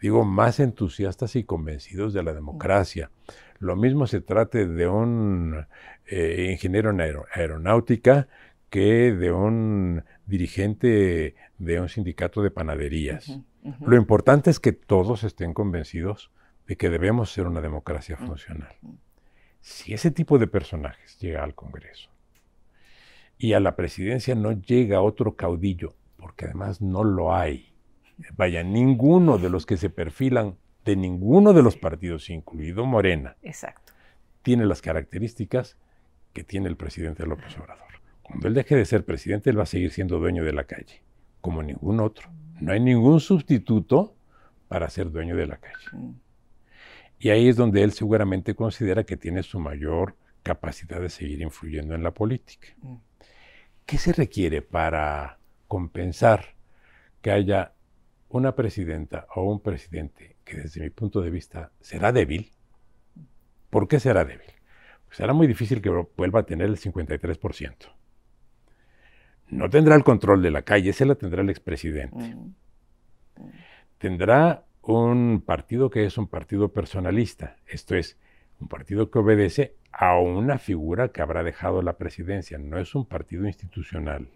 [0.00, 3.12] Digo más entusiastas y convencidos de la democracia,
[3.60, 5.66] lo mismo se trate de un
[6.06, 8.26] eh, ingeniero en aeronáutica
[8.70, 13.38] que de un dirigente de un sindicato de panaderías.
[13.80, 16.30] Lo importante es que todos estén convencidos
[16.66, 18.74] de que debemos ser una democracia funcional.
[19.60, 22.08] Si ese tipo de personajes llega al Congreso
[23.36, 27.74] y a la presidencia no llega otro caudillo, porque además no lo hay,
[28.36, 33.92] vaya, ninguno de los que se perfilan de ninguno de los partidos, incluido Morena, Exacto.
[34.42, 35.76] tiene las características
[36.32, 37.90] que tiene el presidente López Obrador.
[38.22, 41.02] Cuando él deje de ser presidente, él va a seguir siendo dueño de la calle,
[41.40, 42.30] como ningún otro.
[42.60, 44.14] No hay ningún sustituto
[44.68, 45.86] para ser dueño de la calle.
[45.92, 46.12] Mm.
[47.18, 51.94] Y ahí es donde él seguramente considera que tiene su mayor capacidad de seguir influyendo
[51.94, 52.68] en la política.
[52.80, 52.94] Mm.
[53.84, 56.54] ¿Qué se requiere para compensar
[57.20, 57.72] que haya
[58.28, 62.50] una presidenta o un presidente que desde mi punto de vista será débil?
[63.70, 64.50] ¿Por qué será débil?
[65.06, 67.74] Pues será muy difícil que vuelva a tener el 53%.
[69.48, 72.34] No tendrá el control de la calle, ese la tendrá el expresidente.
[72.34, 72.54] Mm.
[73.98, 78.18] Tendrá un partido que es un partido personalista, esto es,
[78.60, 83.06] un partido que obedece a una figura que habrá dejado la presidencia, no es un
[83.06, 84.28] partido institucional.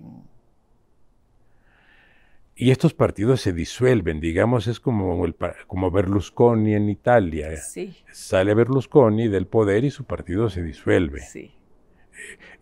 [2.57, 5.35] Y estos partidos se disuelven, digamos, es como, el,
[5.67, 7.57] como Berlusconi en Italia.
[7.57, 7.97] Sí.
[8.13, 11.21] Sale Berlusconi del poder y su partido se disuelve.
[11.21, 11.53] Sí.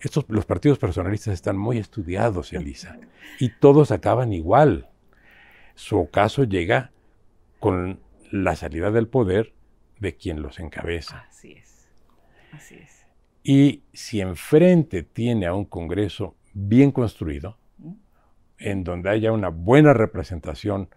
[0.01, 2.99] Estos, los partidos personalistas están muy estudiados, Elisa,
[3.39, 4.89] y todos acaban igual.
[5.75, 6.91] Su ocaso llega
[7.61, 8.01] con
[8.31, 9.53] la salida del poder
[10.01, 11.27] de quien los encabeza.
[11.29, 11.91] Así es.
[12.51, 13.07] Así es.
[13.45, 17.59] Y si enfrente tiene a un Congreso bien construido.
[18.63, 20.89] En donde haya una buena representación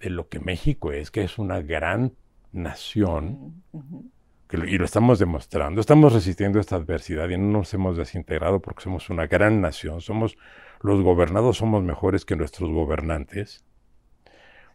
[0.00, 2.12] de lo que México es, que es una gran
[2.52, 4.04] nación, Ujú.
[4.48, 8.60] que lo- y lo estamos demostrando, estamos resistiendo esta adversidad y no nos hemos desintegrado
[8.60, 10.36] porque somos una gran nación, somos
[10.82, 13.62] los gobernados somos mejores que nuestros gobernantes.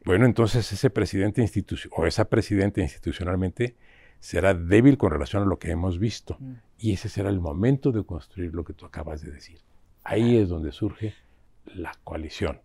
[0.05, 1.43] Bueno, entonces ese presidente
[1.91, 3.75] o esa presidenta institucionalmente
[4.19, 6.37] será débil con relación a lo que hemos visto.
[6.39, 6.53] Mm.
[6.77, 9.59] Y ese será el momento de construir lo que tú acabas de decir.
[10.03, 11.15] Ahí es donde surge
[11.65, 12.61] la coalición,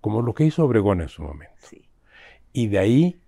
[0.00, 1.54] como lo que hizo Obregón en su momento.
[1.58, 1.88] Sí.
[2.52, 3.20] Y de ahí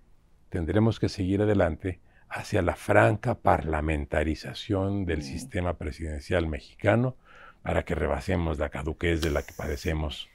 [0.49, 1.99] tendremos que seguir adelante
[2.29, 5.23] hacia la franca parlamentarización del Mm.
[5.23, 7.15] sistema presidencial mexicano
[7.63, 10.29] para que rebasemos la caduquez de la que padecemos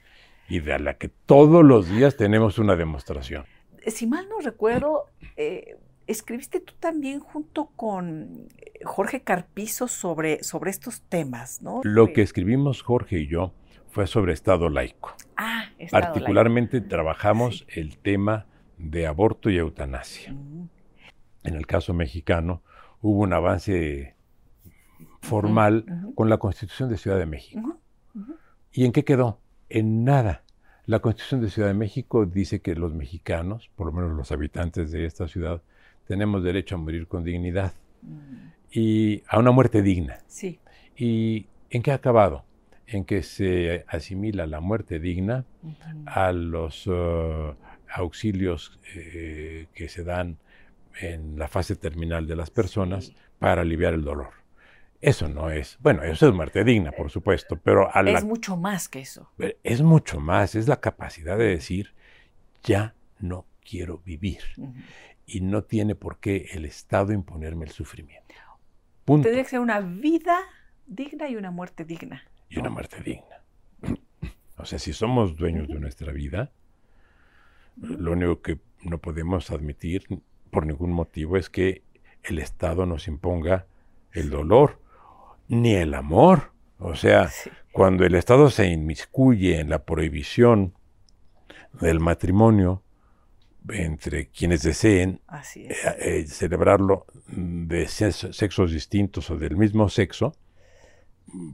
[0.49, 3.45] y de la que todos los días tenemos una demostración.
[3.87, 5.05] Si mal no recuerdo,
[5.37, 8.47] eh, escribiste tú también junto con
[8.83, 11.81] Jorge Carpizo sobre, sobre estos temas, ¿no?
[11.83, 13.53] Lo Eh, que escribimos Jorge y yo
[13.91, 15.13] fue sobre Estado laico.
[15.37, 16.13] Ah, Estado laico.
[16.13, 20.33] Particularmente trabajamos el tema de aborto y eutanasia.
[20.33, 20.69] Mm,
[21.43, 22.61] En el caso mexicano
[23.01, 24.15] hubo un avance
[25.21, 27.77] formal con la Constitución de Ciudad de México.
[28.71, 29.39] ¿Y en qué quedó?
[29.69, 30.43] En nada.
[30.85, 34.91] La Constitución de Ciudad de México dice que los mexicanos, por lo menos los habitantes
[34.91, 35.61] de esta ciudad,
[36.07, 37.73] tenemos derecho a morir con dignidad
[38.03, 40.17] Mm, y a una muerte digna.
[40.25, 40.59] Sí.
[40.97, 42.45] ¿Y en qué ha acabado?
[42.93, 45.45] En que se asimila la muerte digna
[46.05, 47.53] a los eh,
[47.93, 50.37] auxilios eh, que se dan
[50.99, 53.15] en la fase terminal de las personas Sí.
[53.39, 54.33] para aliviar el dolor.
[54.99, 58.57] Eso no es, bueno, eso es muerte digna, por supuesto, pero a la- Es mucho
[58.57, 59.31] más que eso.
[59.63, 61.93] es mucho más, es la capacidad de decir,
[62.63, 64.41] ya no quiero vivir
[65.25, 68.35] y no tiene por qué el Estado imponerme el sufrimiento.
[69.05, 69.23] Punto.
[69.23, 70.37] Tendría que ser una vida
[70.85, 72.23] digna y una muerte digna.
[72.51, 73.41] Y una muerte digna.
[74.57, 76.51] O sea, si somos dueños de nuestra vida,
[77.77, 80.03] lo único que no podemos admitir
[80.51, 81.81] por ningún motivo es que
[82.21, 83.65] el Estado nos imponga
[84.11, 84.79] el dolor,
[85.47, 86.51] ni el amor.
[86.77, 87.49] O sea, Sí.
[87.71, 90.75] cuando el Estado se inmiscuye en la prohibición
[91.79, 92.83] del matrimonio
[93.69, 100.35] entre quienes deseen Así eh, eh, celebrarlo de sexos distintos o del mismo sexo,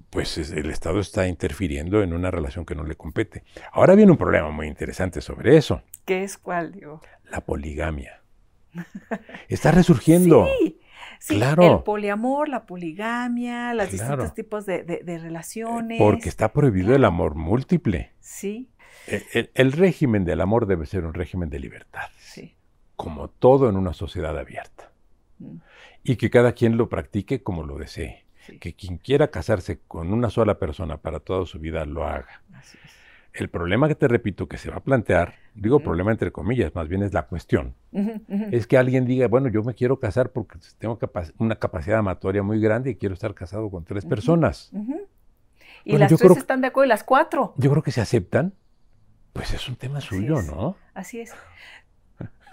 [0.10, 3.44] pues es- el Estado está interfiriendo en una relación que no le compete.
[3.72, 7.02] Ahora viene un problema muy interesante sobre eso, ¿Qué es cuál, digo?
[7.30, 8.22] la poligamia.
[9.48, 10.48] Está resurgiendo.
[10.60, 10.80] Sí,
[11.20, 11.78] sí, Claro.
[11.78, 14.04] el poliamor, la poligamia, los Claro.
[14.04, 15.98] distintos tipos de, de- de relaciones.
[15.98, 18.12] Porque está prohibido el amor múltiple.
[18.20, 18.70] Sí,
[19.08, 22.56] El, el- el régimen del amor debe ser un régimen de libertad, sí.
[22.96, 24.92] como todo en una sociedad abierta.
[25.40, 25.58] Mm,
[26.04, 28.26] Y que cada quien lo practique como lo desee.
[28.48, 32.42] Sí, Que quien quiera casarse con una sola persona para toda su vida lo haga.
[32.54, 32.92] así es.
[33.34, 36.88] El problema que te repito que se va a plantear, digo problema entre comillas, más
[36.88, 37.76] bien es la cuestión,
[38.52, 42.42] es que alguien diga, bueno, yo me quiero casar porque tengo capa- una capacidad amatoria
[42.42, 44.72] muy grande y quiero estar casado con tres personas.
[44.74, 47.54] Y Bueno, las tres creo- están de acuerdo y las cuatro.
[47.58, 48.54] Yo creo que se aceptan,
[49.34, 50.48] pues es un tema Así suyo, es.
[50.48, 50.76] ¿no?
[50.96, 51.32] Así es.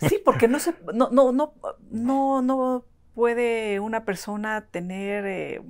[0.00, 1.54] Sí, porque no se, no, no, no,
[1.90, 2.84] no, no
[3.14, 5.62] puede una persona tener eh,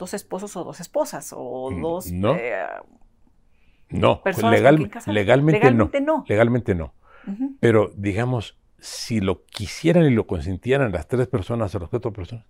[0.00, 2.34] dos esposos o dos esposas o Mm, dos no.
[2.36, 2.66] eh,
[3.90, 6.16] No, personas legal- legalmente, Legalmente no.
[6.18, 6.24] no.
[6.28, 6.94] Legalmente no.
[7.60, 12.46] Pero digamos, si lo quisieran y lo consintieran las tres personas o las cuatro personas,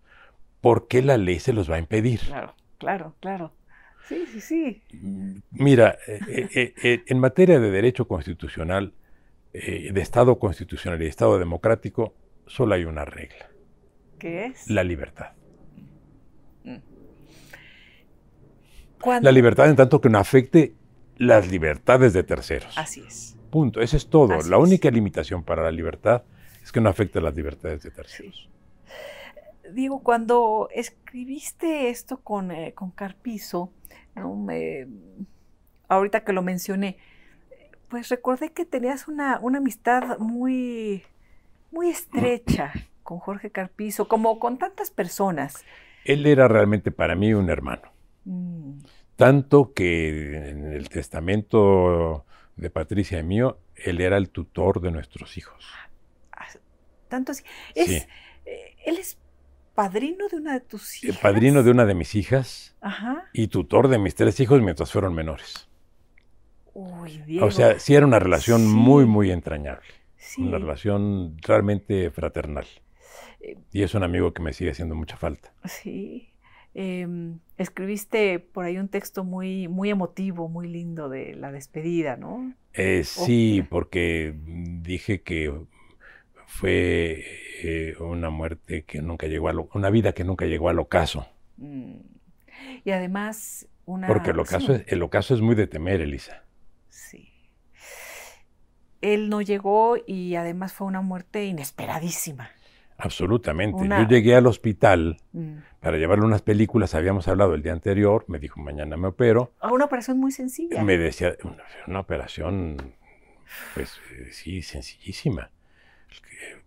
[0.61, 2.20] ¿por qué la ley se los va a impedir?
[2.20, 3.53] Claro, claro, claro.
[4.09, 4.82] Sí, sí, sí.
[5.51, 8.92] Mira, eh, eh, en materia de derecho constitucional,
[9.53, 12.14] de Estado constitucional y de Estado democrático,
[12.46, 13.51] solo hay una regla.
[14.18, 14.68] ¿Qué es?
[14.70, 15.32] La libertad.
[19.22, 20.74] La libertad en tanto que no afecte
[21.16, 22.76] las libertades de terceros.
[22.76, 23.36] Así es.
[23.51, 23.80] Punto.
[23.80, 24.38] Eso es todo.
[24.42, 26.22] la única limitación para la libertad
[26.62, 28.48] es que no afecte las libertades de terceros.
[29.72, 33.72] Diego, cuando escribiste esto con, eh, con Carpizo,
[35.88, 36.98] ahorita que lo mencioné,
[37.88, 41.03] pues recordé que tenías una, amistad muy,
[41.70, 42.72] muy estrecha
[43.03, 45.64] con Jorge Carpizo, como con tantas personas.
[46.05, 47.82] Él era realmente para mí un hermano.
[48.31, 48.78] Mm.
[49.16, 52.24] Tanto que en el testamento
[52.57, 55.66] de Patricia y mío, él era el tutor de nuestros hijos.
[56.33, 56.47] Ah,
[57.09, 57.43] tanto así.
[57.74, 57.91] Es,
[58.47, 59.18] eh, él es
[59.74, 61.18] padrino de una de tus hijas.
[61.18, 62.76] padrino de una de mis hijas
[63.33, 65.68] y tutor de mis tres hijos mientras fueron menores.
[66.72, 67.47] Uy, Diego.
[67.47, 69.89] O sea, sí era una relación muy, muy entrañable.
[70.39, 72.66] Una relación realmente fraternal.
[73.41, 75.53] Eh, y es un amigo que me sigue haciendo mucha falta.
[75.64, 76.30] Sí.
[76.73, 82.55] Em, escribiste por ahí un texto muy, muy emotivo, muy lindo de la despedida, ¿no?
[82.75, 85.53] Eh, sí, porque dije que
[86.47, 87.25] fue
[87.62, 91.27] eh, una muerte que nunca llegó a lo, una vida que nunca llegó al ocaso.
[91.57, 91.97] Mm.
[92.85, 94.07] Y además una...
[94.07, 96.45] Porque el ocaso, es, el ocaso es muy de temer, Elisa.
[96.89, 97.33] Sí.
[99.01, 102.51] Él no llegó y además fue una muerte inesperadísima.
[102.97, 103.89] Absolutamente.
[103.89, 105.57] Yo llegué al hospital mm.
[105.81, 109.53] Para llevarle unas películas, habíamos hablado el día anterior, me dijo, mañana me opero.
[109.61, 110.83] Ah, una operación muy sencilla.
[110.85, 111.37] Me decía,
[111.87, 112.76] una, operación,
[113.74, 115.51] pues eh, sí, sencillísima.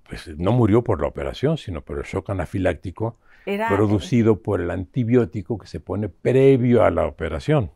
[0.08, 5.58] Pues no murió por la operación, sino por el shock anafiláctico producido por el antibiótico
[5.58, 7.72] que se pone previo a la operación.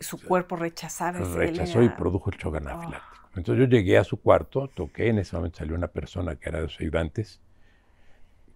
[0.00, 1.18] Su cuerpo rechazaba.
[1.20, 3.28] Rechazó y produjo el shock anafiláctico.
[3.36, 6.60] Entonces yo llegué a su cuarto, toqué, en ese momento salió una persona que era
[6.60, 7.40] de sus ayudantes,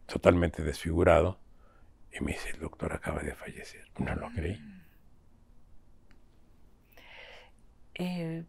[0.06, 1.38] totalmente desfigurado,
[2.12, 3.84] y me dice, el doctor acaba de fallecer.
[3.98, 4.60] No lo creí.
[7.94, 8.44] Eh,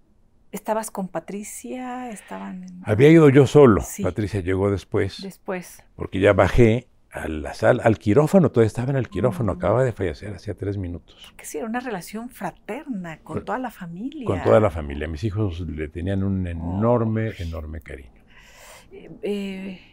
[0.52, 2.10] ¿Estabas con Patricia?
[2.12, 3.82] ¿Estaban Había ido yo solo.
[4.02, 5.22] Patricia llegó después.
[5.22, 5.84] Después.
[5.96, 9.58] Porque ya bajé a la sala, al quirófano, todavía estaba en el quirófano, mm.
[9.58, 11.34] acaba de fallecer hacía tres minutos.
[11.38, 14.26] Que sí, era una relación fraterna con, toda la familia.
[14.26, 15.08] Con toda la familia.
[15.08, 18.24] Mis hijos le tenían un enorme, enorme cariño.
[18.92, 19.93] Eh, eh,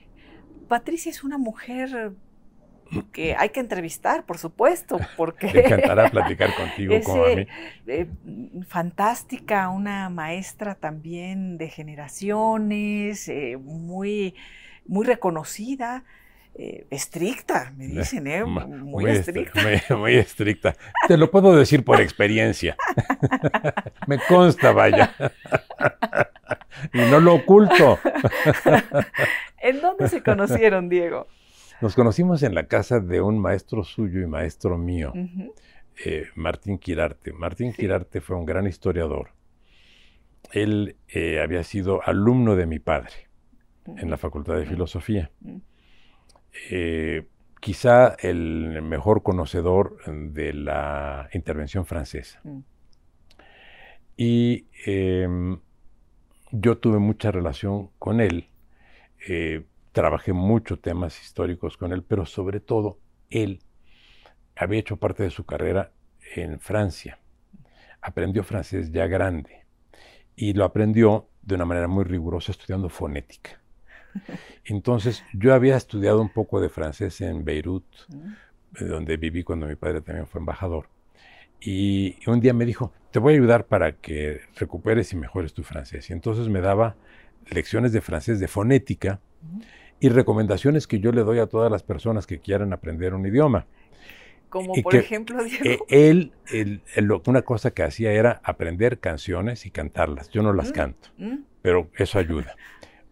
[0.69, 2.13] Patricia es una mujer
[3.13, 5.47] que hay que entrevistar, por supuesto, porque...
[5.55, 7.47] Me encantará platicar contigo como a mí.
[7.87, 8.09] Eh,
[8.67, 13.31] fantástica, una maestra también de generaciones,
[13.61, 14.35] muy,
[14.87, 16.05] muy reconocida.
[16.57, 18.45] Eh, estricta, me dicen, ¿eh?
[18.45, 19.61] Muy, estricta.
[19.97, 20.77] Muy, estricta.
[21.07, 22.77] Te lo puedo decir por experiencia.
[24.07, 25.15] me consta, vaya.
[26.93, 27.99] y no lo oculto.
[29.61, 31.27] ¿En dónde se conocieron, Diego?
[31.81, 35.13] Nos conocimos en la casa de un maestro suyo y maestro mío,
[36.05, 37.33] eh, Martín Quirarte.
[37.33, 39.31] Martín Quirarte fue un gran historiador.
[40.53, 40.97] Él
[41.43, 43.31] había sido alumno de mi padre
[43.87, 45.31] en la Facultad de Filosofía.
[46.71, 47.27] Eh,
[47.61, 52.41] quizá el mejor conocedor de la intervención francesa.
[52.43, 52.59] Mm.
[54.17, 55.61] Y em,
[56.53, 58.50] yo tuve mucha relación con él,
[59.29, 62.99] eh, trabajé muchos temas históricos con él, pero sobre todo
[63.29, 63.61] él
[64.57, 65.93] había hecho parte de su carrera
[66.35, 67.19] en Francia.
[68.01, 69.67] Aprendió francés ya grande
[70.37, 73.61] y lo aprendió de una manera muy rigurosa estudiando fonética.
[74.65, 78.89] Entonces, yo había estudiado un poco de francés en Beirut, mm.
[78.89, 80.89] donde viví cuando mi padre también fue embajador.
[81.61, 85.63] Y un día me dijo, te voy a ayudar para que recuperes y mejores tu
[85.63, 86.09] francés.
[86.09, 86.97] Y entonces me daba
[87.49, 89.21] lecciones de francés de fonética
[90.01, 93.67] y recomendaciones que yo le doy a todas las personas que quieran aprender un idioma.
[94.49, 95.87] Como por ejemplo, Diego.
[95.89, 96.33] él,
[97.27, 100.29] una cosa que hacía era aprender canciones y cantarlas.
[100.31, 101.37] Yo no las mm, canto, mm.
[101.63, 102.57] pero eso ayuda.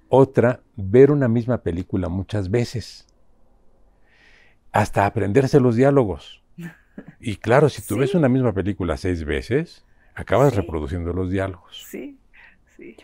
[0.09, 3.07] Otra, ver una misma película muchas veces,
[4.73, 6.43] hasta aprenderse los diálogos.
[7.21, 11.85] Y claro, si tú ves una misma película seis veces, acabas reproduciendo los diálogos.
[11.89, 12.19] Sí,
[12.77, 12.97] sí.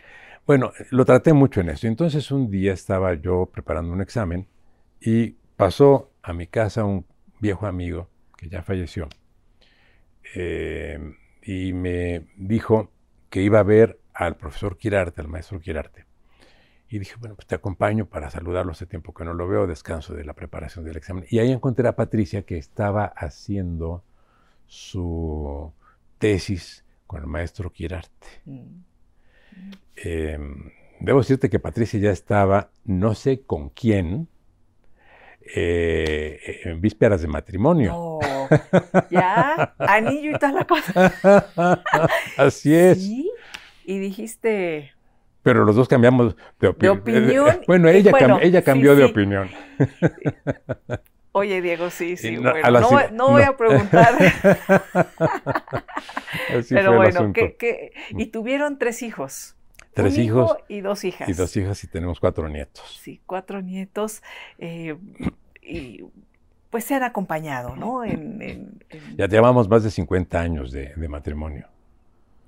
[0.46, 1.86] Bueno, lo traté mucho en eso.
[1.86, 4.46] Entonces un día estaba yo preparando un examen
[5.00, 7.06] y pasó a mi casa un
[7.40, 9.08] viejo amigo que ya falleció
[10.34, 10.98] eh,
[11.42, 12.90] y me dijo
[13.30, 16.04] que iba a ver al profesor Quirarte, al maestro Quirarte.
[16.88, 20.14] Y dije, bueno, pues te acompaño para saludarlo hace tiempo que no lo veo, descanso
[20.14, 21.24] de la preparación del examen.
[21.28, 24.04] Y ahí encontré a Patricia que estaba haciendo
[24.66, 25.72] su
[26.18, 28.26] tesis con el maestro Quirarte.
[28.44, 28.93] Mm.
[29.96, 34.28] Em, debo decirte que Patricia ya estaba, no sé con quién,
[35.54, 37.92] eh, en vísperas de matrimonio.
[37.92, 38.48] No,
[39.10, 41.84] ya, anillo y toda la cosa.
[42.36, 43.02] Así es.
[43.02, 43.30] Sí,
[43.84, 44.92] y dijiste,
[45.42, 48.96] Pero los dos cambiamos de, opi- De opinión, Bueno, ella, bueno, cam- ella sí, cambió
[48.96, 49.10] de sí.
[49.10, 49.50] opinión.
[51.34, 53.50] oye Diego, sí, sí, no, bueno, no, voy- no voy no.
[53.50, 54.14] a preguntar,
[56.56, 57.32] Así pero fue el bueno, asunto.
[57.40, 57.92] ¿qué- qué?
[58.10, 59.56] y tuvieron tres hijos.
[59.92, 61.28] Tres un hijo hijos y dos hijas.
[61.28, 62.98] y dos hijas y tenemos cuatro nietos.
[63.02, 64.22] Sí, cuatro nietos.
[64.58, 64.96] eh,
[65.62, 66.04] y
[66.70, 68.04] pues se han acompañado, ¿no?
[68.04, 71.68] En, en- en- Ya llevamos más de 50 años de, de matrimonio.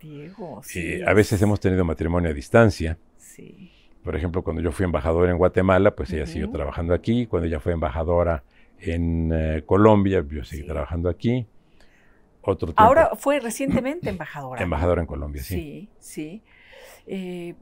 [0.00, 1.02] Diego, Y sí.
[1.02, 2.98] a veces hemos tenido matrimonio a distancia.
[3.18, 3.72] Sí.
[4.02, 7.26] Por ejemplo, cuando yo fui embajador en Guatemala, pues ella siguió trabajando aquí.
[7.26, 8.42] Cuando ella fue embajadora
[8.80, 10.68] en eh, Colombia, yo seguí Sí.
[10.68, 11.46] trabajando aquí.
[12.42, 12.82] Otro tiempo.
[12.82, 14.62] Ahora fue recientemente embajadora.
[14.62, 15.54] embajadora en Colombia, sí.
[15.54, 16.42] Sí, sí.
[17.06, 17.54] Eh,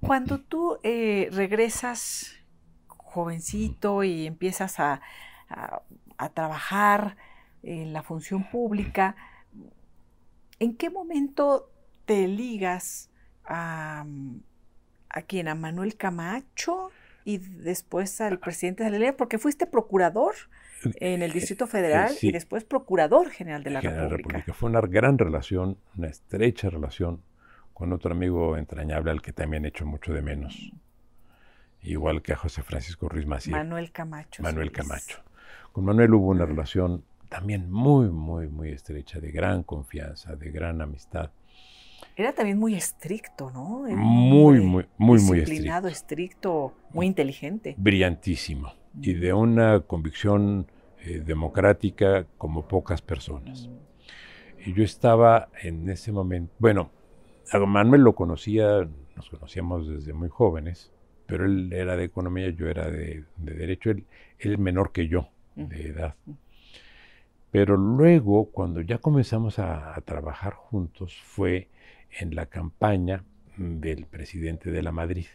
[0.00, 2.34] cuando tú eh, regresas
[2.86, 5.00] jovencito y empiezas a,
[5.48, 5.82] a-
[6.18, 7.16] a trabajar
[7.62, 9.16] en la función pública,
[10.58, 11.70] ¿en qué momento
[12.04, 13.10] te ligas
[13.44, 14.04] a,
[15.08, 15.48] a quién?
[15.48, 16.90] ¿A Manuel Camacho
[17.24, 19.12] y después al presidente de la ley?
[19.12, 20.34] Porque fuiste procurador
[20.96, 22.28] en el Distrito Federal sí.
[22.28, 24.52] y después procurador general de la General República.
[24.52, 27.22] Fue una gran relación, una estrecha relación
[27.72, 30.72] con otro amigo entrañable al que también he hecho mucho de menos.
[31.82, 33.56] Igual que a José Francisco Ruiz Maciel.
[33.56, 34.42] Manuel Camacho.
[34.42, 35.18] Manuel Camacho.
[35.72, 40.80] Con Manuel hubo una relación también muy, muy, muy estrecha, de gran confianza, de gran
[40.80, 41.30] amistad.
[42.16, 43.86] Era también muy estricto, ¿no?
[43.86, 47.74] Era Muy, muy, muy, muy disciplinado, estricto, muy inteligente.
[47.78, 48.72] Brillantísimo.
[49.00, 50.66] Y de una convicción
[51.04, 53.70] eh, democrática como pocas personas.
[54.64, 56.90] Y yo estaba en ese momento, bueno,
[57.50, 60.92] a Manuel lo conocía, nos conocíamos desde muy jóvenes,
[61.26, 64.04] pero él era de economía, yo era de, de derecho, él,
[64.38, 66.14] él menor que yo de edad.
[67.50, 71.68] Pero luego, cuando ya comenzamos a, a trabajar juntos, fue
[72.18, 73.24] en la campaña
[73.56, 75.26] del presidente de la Madrid.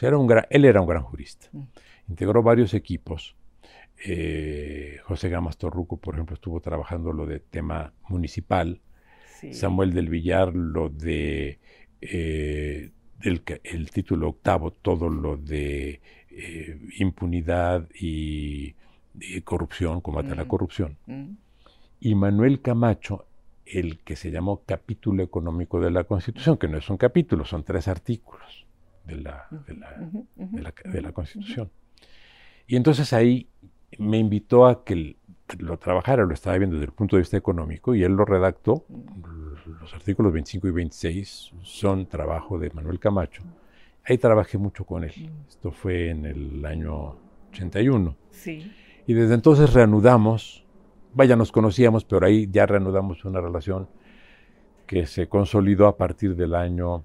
[0.00, 1.48] Era un gran- él era un gran jurista.
[1.52, 1.62] Mm.
[2.08, 3.36] Integró varios equipos.
[4.04, 8.80] Eh, José Gamas Torruco, por ejemplo, estuvo trabajando lo de tema municipal.
[9.40, 9.54] Sí.
[9.54, 11.58] Samuel del Villar, lo de
[12.00, 12.90] eh,
[13.22, 18.74] el, título octavo, todo lo de eh, impunidad y,
[19.20, 20.48] y corrupción, combate a la Mm.
[20.48, 20.98] corrupción.
[21.06, 21.30] Mm.
[22.00, 23.26] Y Manuel Camacho,
[23.66, 27.64] el que se llamó capítulo económico de la Constitución, que no es un capítulo, son
[27.64, 28.66] tres artículos
[29.04, 31.70] de la, de la, de la, de la Constitución.
[32.66, 33.48] Y entonces ahí
[33.98, 35.16] me invitó a que
[35.58, 38.84] lo trabajara, lo estaba viendo desde el punto de vista económico, y él lo redactó.
[39.80, 43.42] Los artículos 25 y 26 son trabajo de Manuel Camacho.
[44.04, 45.30] Ahí trabajé mucho con él.
[45.48, 47.16] Esto fue en el año
[47.50, 48.16] 81.
[48.30, 48.70] Sí.
[49.06, 50.63] Y desde entonces reanudamos,
[51.14, 53.88] vaya, nos conocíamos, pero ahí ya reanudamos una relación
[54.86, 57.04] que se consolidó a partir del año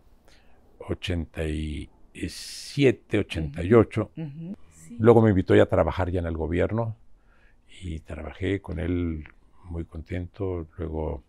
[0.80, 4.12] 87, 88.
[4.16, 4.98] ujú, sí.
[5.00, 6.98] Luego me invitó ya a trabajar ya en el gobierno
[7.82, 9.24] y trabajé con él
[9.66, 10.68] muy contento.
[10.78, 11.24] Luego,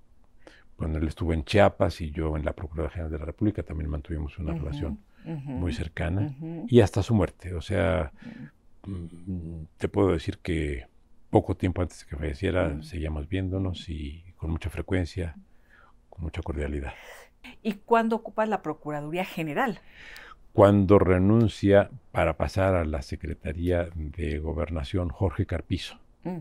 [0.77, 3.91] cuando él estuvo en Chiapas y yo en la Procuraduría General de la República, también
[3.91, 6.35] mantuvimos una relación muy cercana
[6.69, 7.55] y hasta su muerte.
[7.55, 8.13] O sea,
[8.87, 10.87] mm, te puedo decir que
[11.31, 15.37] poco tiempo antes de que falleciera seguíamos viéndonos y con mucha frecuencia,
[16.09, 16.93] con mucha cordialidad.
[17.63, 19.81] ¿Y cuándo ocupas la Procuraduría General?
[20.53, 26.41] Cuando renuncia para pasar a la Secretaría de Gobernación Jorge Carpizo, Mm.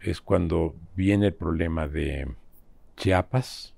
[0.00, 2.26] es cuando viene el problema de
[2.96, 3.72] Chiapas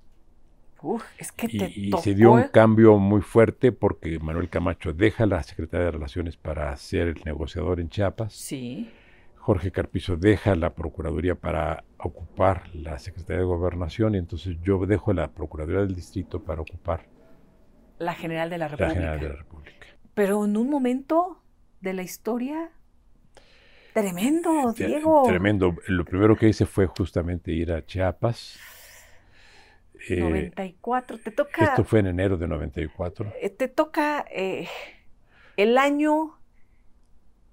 [0.81, 2.03] Uf, es que y, te y tocó.
[2.03, 6.75] se dio un cambio muy fuerte porque Manuel Camacho deja la Secretaría de Relaciones para
[6.77, 8.33] ser el negociador en Chiapas.
[8.33, 8.89] Sí.
[9.49, 15.15] Jorge Carpizo deja la Procuraduría para ocupar la Secretaría de Gobernación y entonces yo dejo
[15.15, 17.07] la Procuraduría del Distrito para ocupar
[17.99, 18.95] La General de la la República.
[18.95, 19.87] General de la República.
[20.13, 21.43] Pero en un momento
[21.81, 22.73] de la historia
[23.95, 25.23] tremendo, Diego.
[25.27, 25.75] Tremendo.
[25.87, 28.61] Lo primero que hice fue justamente ir a Chiapas.
[30.11, 31.21] Eh, 94.
[31.25, 33.33] Te toca, esto fue en enero de 94.
[33.41, 34.69] eh, te toca eh,
[35.57, 36.38] el año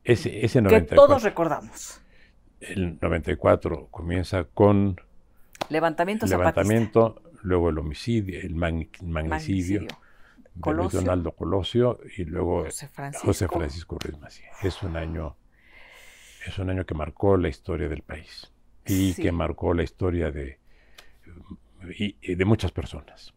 [0.05, 1.99] Ese, ese que 94, todos recordamos.
[2.61, 4.95] el 94 comienza con
[5.69, 6.61] Levantamiento zapatista.
[6.61, 9.87] levantamiento, luego el homicidio, el magni- magnicidio, Magnicidio.
[10.55, 10.93] de Luis.
[10.93, 13.27] Donaldo Colosio y luego José Francisco.
[13.27, 14.45] José Francisco Ruiz Macié.
[14.63, 15.35] Es un año,
[16.47, 18.51] es un año que marcó la historia del país.
[18.87, 19.21] y Sí.
[19.23, 20.59] que marcó la historia de,
[21.81, 23.33] de muchas personas.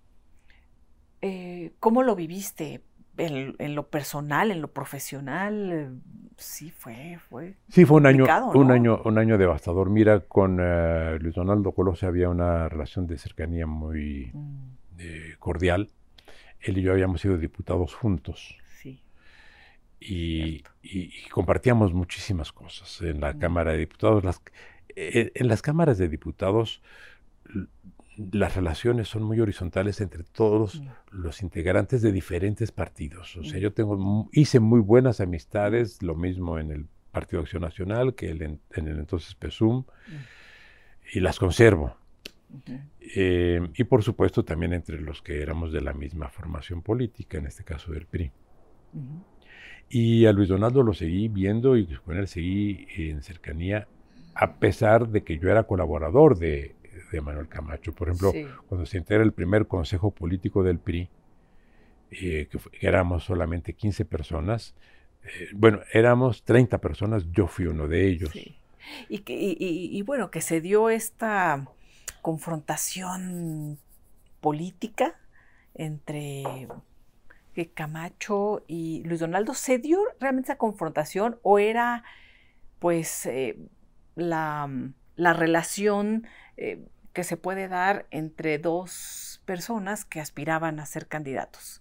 [1.22, 2.82] Eh, ¿Cómo lo viviste?
[3.18, 6.00] En, en lo personal, en lo profesional,
[6.36, 7.56] sí fue, fue.
[7.68, 9.90] Sí, fue un año, un año, un año devastador.
[9.90, 14.56] Mira, con eh, Luis Donaldo Colosio había una relación de cercanía muy mm,
[14.98, 15.90] eh, cordial.
[16.60, 19.02] Él y yo habíamos sido diputados juntos sí.
[20.00, 23.38] y, y- y compartíamos muchísimas cosas en la Mm.
[23.40, 24.22] Cámara de Diputados.
[24.24, 24.40] Las,
[24.96, 26.82] eh, en las cámaras de diputados
[28.32, 33.36] las relaciones son muy horizontales entre todos Mm, los integrantes de diferentes partidos.
[33.36, 33.62] O sea, Mm.
[33.62, 38.42] yo tengo, hice muy buenas amistades, lo mismo en el Partido Acción Nacional que el
[38.42, 39.84] en, el entonces PESUM,
[41.12, 41.96] y las conservo.
[43.14, 47.46] Eh, y por supuesto también entre los que éramos de la misma formación política, en
[47.46, 48.32] este caso del PRI.
[49.90, 53.86] Y a Luis Donaldo lo seguí viendo y con él seguí en cercanía,
[54.34, 56.74] a pesar de que yo era colaborador de,
[57.10, 57.92] de Manuel Camacho.
[57.94, 58.46] Por ejemplo, Sí.
[58.68, 61.08] cuando se integra el primer consejo político del PRI,
[62.10, 64.74] eh, que, éramos solamente 15 personas,
[65.24, 68.30] eh, bueno, éramos 30 personas, yo fui uno de ellos.
[68.32, 68.56] Sí.
[69.08, 71.66] Y, que- y- y- y bueno, que se dio esta
[72.22, 73.78] confrontación
[74.40, 75.16] política
[75.74, 76.44] entre
[77.54, 79.52] que Camacho y Luis Donaldo.
[79.54, 82.04] ¿Se dio realmente esa confrontación o era
[82.78, 83.58] pues eh,
[84.14, 84.68] la,
[85.16, 86.84] la relación eh,
[87.18, 91.80] que se puede dar entre dos personas que aspiraban a ser candidatos?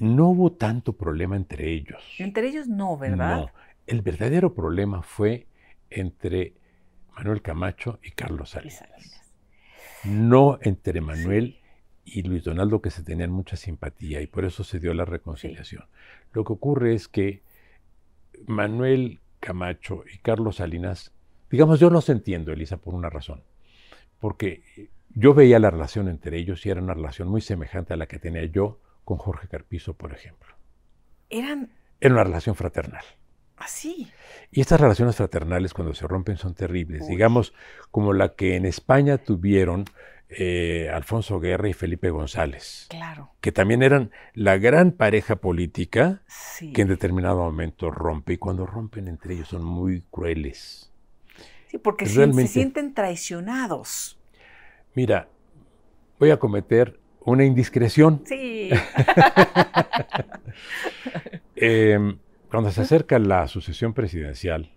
[0.00, 2.02] No hubo tanto problema entre ellos.
[2.18, 3.36] Entre ellos no, ¿verdad?
[3.36, 3.50] No,
[3.86, 5.46] el verdadero problema fue
[5.90, 6.54] entre
[7.14, 8.78] Manuel Camacho y Carlos Y Salinas.
[8.78, 9.34] Salinas.
[10.02, 11.60] No entre Manuel
[12.04, 15.84] y Luis Donaldo, que se tenían mucha simpatía y por eso se dio la reconciliación.
[16.32, 17.44] Lo que ocurre es que
[18.48, 21.12] Manuel Camacho y Carlos Salinas,
[21.48, 23.44] digamos, yo los entiendo, Elisa, por una razón.
[24.18, 24.62] Porque
[25.10, 28.18] yo veía la relación entre ellos y era una relación muy semejante a la que
[28.18, 30.54] tenía yo con Jorge Carpizo, por ejemplo.
[31.30, 33.04] Eran Era una relación fraternal.
[33.56, 34.10] así.
[34.50, 37.08] Y estas relaciones fraternales cuando se rompen son terribles, Uy.
[37.08, 37.54] digamos
[37.90, 39.84] como la que en España tuvieron
[40.28, 46.72] eh, Alfonso Guerra y Felipe González, Claro, que también eran la gran pareja política sí.
[46.72, 50.90] que en determinado momento rompe y cuando rompen entre ellos son muy crueles.
[51.76, 52.46] Sí, porque se- Realmente.
[52.48, 54.18] se sienten traicionados.
[54.94, 55.28] Mira,
[56.18, 58.22] voy a cometer una indiscreción.
[58.26, 58.70] Sí.
[61.56, 61.98] Eh,
[62.50, 64.70] cuando se acerca la sucesión presidencial,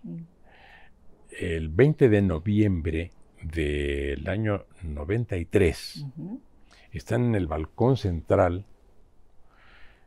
[1.38, 6.40] el 20 de noviembre del año 93, Ujú.
[6.92, 8.64] están en el balcón central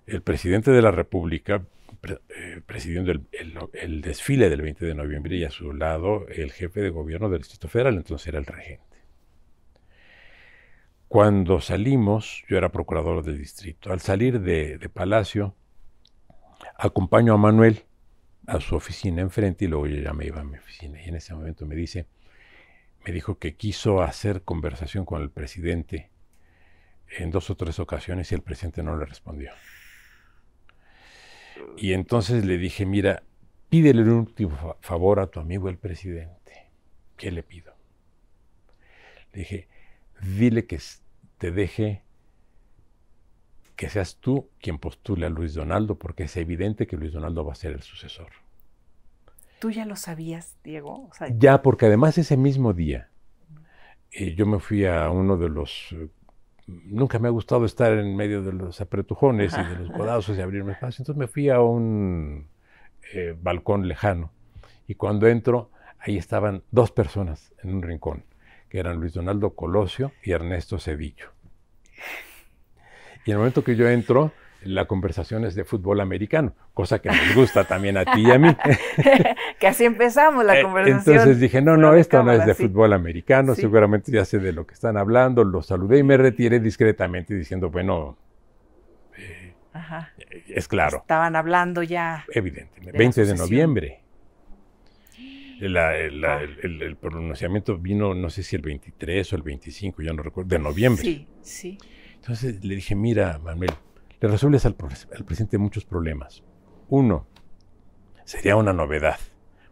[0.06, 1.64] el presidente de la República
[2.04, 6.90] eh, presidiendo el desfile del 20 de noviembre y a su lado el jefe de
[6.90, 8.98] gobierno del Distrito Federal, entonces era el regente.
[11.08, 15.56] Cuando salimos, yo era procurador del distrito, al salir de, de Palacio,
[16.76, 17.86] acompaño a Manuel
[18.48, 21.16] a su oficina enfrente y luego yo ya me iba a mi oficina y en
[21.16, 22.08] ese momento me dice,
[23.06, 26.12] me dijo que quiso hacer conversación con el presidente
[27.18, 29.52] en dos o tres ocasiones y el presidente no le respondió.
[31.78, 33.24] Y entonces le dije, mira,
[33.70, 36.70] pídele un último fa- favor a tu amigo el presidente.
[37.18, 37.74] ¿Qué le pido?
[39.34, 39.68] Le dije,
[40.22, 40.80] dile que
[41.38, 42.04] te deje
[43.76, 47.54] que seas tú quien postule a Luis Donaldo, porque es evidente que Luis Donaldo va
[47.54, 48.30] a ser el sucesor.
[49.60, 51.08] ¿Tú ya lo sabías, Diego?
[51.10, 53.10] O sea, Ya, porque además ese mismo día
[54.12, 55.96] eh, yo me fui a uno de los...
[56.68, 60.42] nunca me ha gustado estar en medio de los apretujones y de los codazos y
[60.42, 61.02] abrirme espacio.
[61.02, 62.48] Entonces me fui a un
[63.14, 64.32] eh, balcón lejano.
[64.88, 68.26] Y cuando entro, ahí estaban dos personas en un rincón,
[68.70, 71.32] que eran Luis Donaldo Colosio y Ernesto Cedillo.
[73.26, 74.34] Y en el momento que yo entro,
[74.66, 78.38] la conversación es de fútbol americano, cosa que nos gusta también a ti y a
[78.40, 78.50] mí.
[79.60, 81.16] que así empezamos la Eh, conversación.
[81.16, 82.64] Entonces dije, no, no, esto no es de sí.
[82.68, 83.62] fútbol americano, Sí.
[83.62, 87.70] seguramente ya sé de lo que están hablando, los saludé y me retiré discretamente diciendo,
[87.70, 88.18] bueno,
[89.18, 90.12] eh, Ajá.
[90.48, 92.26] es claro, Estaban hablando ya.
[92.34, 94.00] evidente, la 20 de noviembre.
[95.60, 96.42] La- la- Ah.
[96.42, 100.22] el, el- el pronunciamiento vino, no sé si el 23 o el 25, ya no
[100.24, 101.04] recuerdo, de noviembre.
[101.04, 101.78] Sí, sí.
[102.16, 103.72] Entonces le dije, mira, Manuel,
[104.24, 106.44] le resuelves al, pres- al presidente muchos problemas.
[106.88, 107.28] Uno,
[108.24, 109.20] sería una novedad,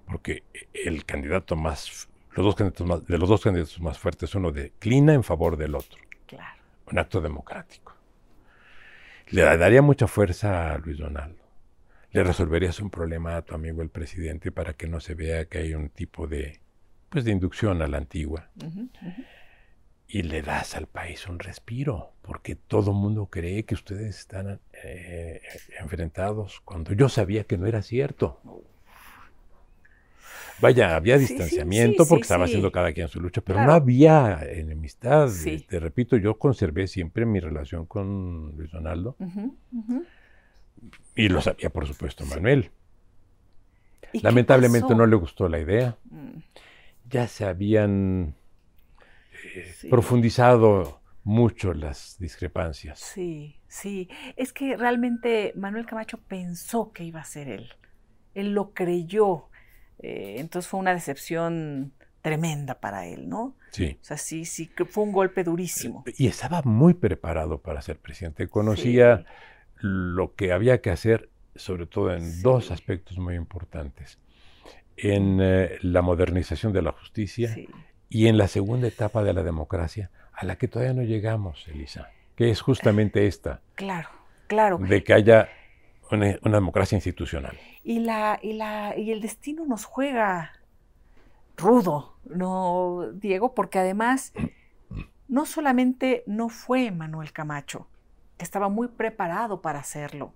[0.06, 0.44] porque
[0.74, 5.14] el candidato más, los dos candidatos más, de los dos candidatos más fuertes, uno declina
[5.14, 5.98] en favor del otro,
[6.28, 6.62] Claro.
[6.92, 7.96] un acto democrático.
[9.30, 11.42] Le daría mucha fuerza a Luis Donaldo.
[12.12, 15.60] Le resolverías un problema a tu amigo el presidente para que no se vea que
[15.60, 16.60] hay un tipo de
[17.08, 18.50] pues de inducción a la antigua.
[20.14, 24.60] Y le das al país un respiro, porque todo el mundo cree que ustedes están
[24.84, 25.42] eh,
[25.80, 28.42] enfrentados, cuando yo sabía que no era cierto.
[30.60, 35.30] Vaya, había distanciamiento porque estaba haciendo cada quien su lucha, pero no había enemistad.
[35.70, 39.16] Te repito, yo conservé siempre mi relación con Luis Donaldo.
[41.16, 42.70] Y lo sabía, por supuesto, Manuel.
[44.22, 45.96] Lamentablemente no le gustó la idea.
[46.10, 46.40] Mm.
[47.10, 48.36] Ya se habían
[49.44, 53.00] eh, profundizado mucho las discrepancias.
[53.00, 54.10] Sí, sí.
[54.36, 57.70] Es que realmente Manuel Camacho pensó que iba a ser él.
[58.34, 59.50] Él lo creyó.
[60.00, 63.56] Eh, entonces fue una decepción tremenda para él, ¿no?
[63.72, 63.98] Sí.
[64.02, 66.04] O sea, sí, sí, fue un golpe durísimo.
[66.18, 68.48] Y estaba muy preparado para ser presidente.
[68.48, 69.26] Conocía
[69.80, 74.20] lo que había que hacer, sobre todo en dos aspectos muy importantes.
[74.98, 77.56] En eh, la modernización de la justicia
[78.12, 82.10] y en la segunda etapa de la democracia, a la que todavía no llegamos, Elisa,
[82.36, 83.62] que es justamente esta.
[83.76, 84.10] Claro,
[84.48, 84.78] claro.
[84.80, 85.48] De que haya
[86.12, 87.58] una, democracia institucional.
[87.86, 90.52] Y, la, y, la, y el destino nos juega
[91.56, 93.56] rudo, ¿no, Diego?
[93.56, 94.34] Porque además,
[95.30, 97.88] no solamente no fue Manuel Camacho,
[98.38, 100.34] que estaba muy preparado para hacerlo,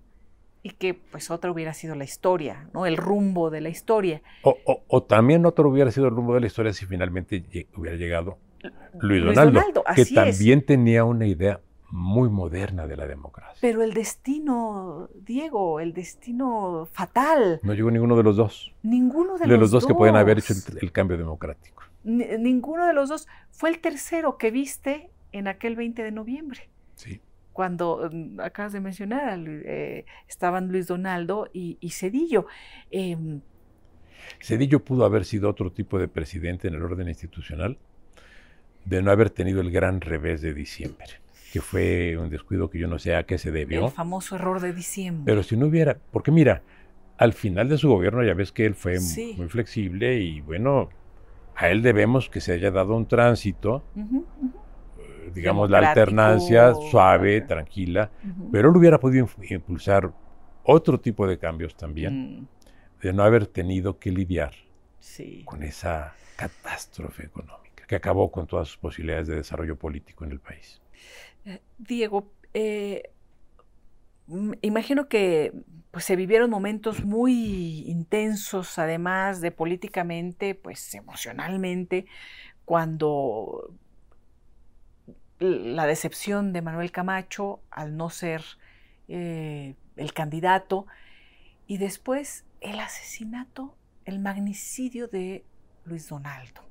[0.66, 2.86] y que pues otra hubiera sido la historia, ¿no?
[2.86, 4.20] El rumbo de la historia.
[4.42, 8.38] O, también otro hubiera sido el rumbo de la historia si finalmente hubiera llegado
[9.00, 11.60] Luis, Donaldo, que también tenía una idea
[11.92, 13.56] muy moderna de la democracia.
[13.60, 17.60] Pero el destino, Diego, el destino fatal.
[17.62, 18.74] No llegó ninguno de los dos.
[18.82, 21.84] Ninguno de, los, los dos, que pueden haber hecho el, cambio democrático.
[22.02, 23.28] ninguno de los dos.
[23.52, 26.70] Fue el tercero que viste en aquel 20 de noviembre.
[26.96, 27.20] Sí.
[27.56, 32.46] Cuando mm, acabas de mencionar, eh, estaban Luis Donaldo y, Cedillo.
[32.90, 33.40] Em,
[34.42, 37.78] Cedillo pudo haber sido otro tipo de presidente en el orden institucional
[38.84, 41.08] de no haber tenido el gran revés de diciembre
[41.50, 43.86] que fue un descuido que yo no sé a qué se debió.
[43.86, 45.22] El famoso error de diciembre.
[45.24, 46.60] Pero si no hubiera, porque mira,
[47.16, 48.98] al final de su gobierno ya ves que él fue
[49.38, 50.90] muy flexible y bueno,
[51.54, 54.02] a él debemos que se haya dado un tránsito, eh,
[55.34, 58.10] digamos la alternancia suave, tranquila,
[58.52, 60.12] pero él hubiera podido impulsar
[60.64, 62.48] otro tipo de cambios también, mm.
[63.02, 64.52] de no haber tenido que lidiar
[65.44, 70.40] con esa catástrofe económica que acabó con todas sus posibilidades de desarrollo político en el
[70.40, 70.82] país.
[71.78, 73.10] Diego, eh,
[74.62, 75.52] imagino que
[75.90, 82.06] pues, se vivieron momentos muy intensos, además de políticamente, pues emocionalmente,
[82.64, 83.72] cuando
[85.38, 88.42] la decepción de Manuel Camacho al no ser
[89.08, 90.86] eh, el candidato
[91.66, 95.44] y después el asesinato, el magnicidio de
[95.84, 96.62] Luis Donaldo.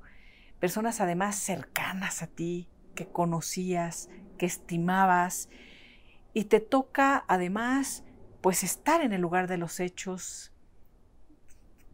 [0.58, 4.08] Personas además cercanas a ti, que conocías,
[4.38, 5.48] que estimabas
[6.32, 8.04] y te toca además
[8.40, 10.52] pues estar en el lugar de los hechos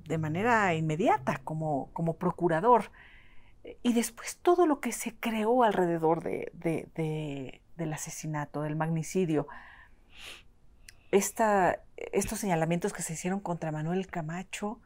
[0.07, 2.91] de manera inmediata como, como procurador.
[3.83, 9.47] Y después todo lo que se creó alrededor de, del asesinato, del magnicidio.
[11.11, 14.81] Esta, estos señalamientos que se hicieron contra Manuel Camacho,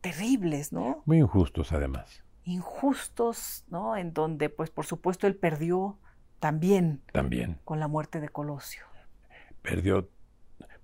[0.00, 1.02] terribles, ¿no?
[1.06, 2.22] Muy injustos además.
[2.44, 3.96] Injustos, ¿no?
[3.96, 5.98] En donde, pues por supuesto, él perdió
[6.38, 7.02] también.
[7.12, 7.58] También.
[7.64, 8.84] Con la muerte de Colosio.
[9.62, 10.08] Perdió,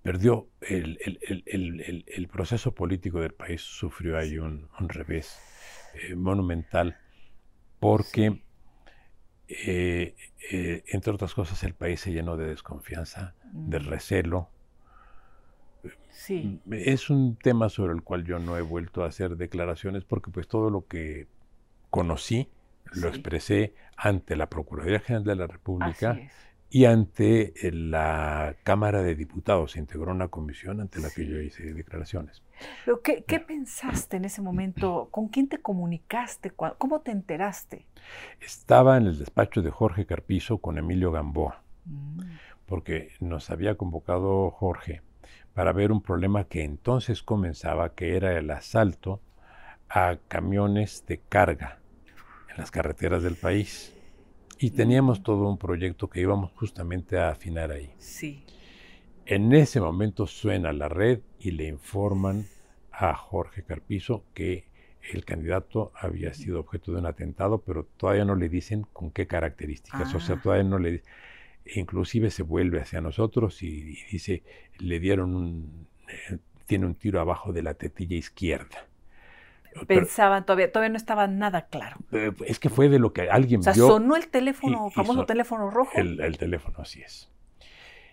[0.02, 5.40] perdió el, proceso político del país, sufrió ahí un, revés
[5.94, 6.98] eh, monumental,
[7.86, 8.42] porque,
[9.46, 10.16] eh,
[10.50, 13.84] eh, entre otras cosas, el país se llenó de desconfianza, de mm.
[13.84, 14.48] recelo.
[16.10, 16.60] Sí.
[16.72, 20.48] Es un tema sobre el cual yo no he vuelto a hacer declaraciones porque pues
[20.48, 21.28] todo lo que
[21.88, 22.48] conocí
[22.92, 26.18] lo expresé ante la Procuraduría General de la República
[26.68, 29.72] y ante eh, la Cámara de Diputados.
[29.72, 32.42] Se integró una comisión ante la que yo hice declaraciones.
[32.84, 35.08] Pero ¿qué, pensaste en ese momento?
[35.10, 36.50] ¿Con quién te comunicaste?
[36.50, 37.86] ¿Cómo te enteraste?
[38.40, 42.20] Estaba en el despacho de Jorge Carpizo con Emilio Gamboa, mm.
[42.66, 45.02] porque nos había convocado Jorge
[45.54, 49.20] para ver un problema que entonces comenzaba, que era el asalto
[49.88, 51.78] a camiones de carga
[52.56, 53.92] las carreteras del país.
[54.58, 57.90] Y teníamos todo un proyecto que íbamos justamente a afinar ahí.
[57.98, 58.42] Sí.
[59.26, 62.46] En ese momento suena la red y le informan
[62.90, 64.64] a Jorge Carpizo que
[65.12, 69.28] el candidato había sido objeto de un atentado, pero todavía no le dicen con qué
[69.28, 70.12] características.
[70.14, 70.40] O sea, ah.
[70.42, 71.02] todavía no le
[71.74, 74.42] inclusive se vuelve hacia nosotros y, dice,
[74.78, 78.86] le dieron un, eh, tiene un tiro abajo de la tetilla izquierda.
[79.86, 81.98] pensaban todavía, todavía no estaba nada claro.
[82.10, 83.86] Eh, es que fue de lo que alguien o sea, vio.
[83.86, 85.92] sonó el teléfono, famoso teléfono rojo.
[85.96, 87.30] El, teléfono, así es.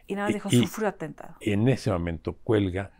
[0.05, 1.35] Y nada más dijo, sufrió atentado.
[1.41, 2.91] En ese momento cuelga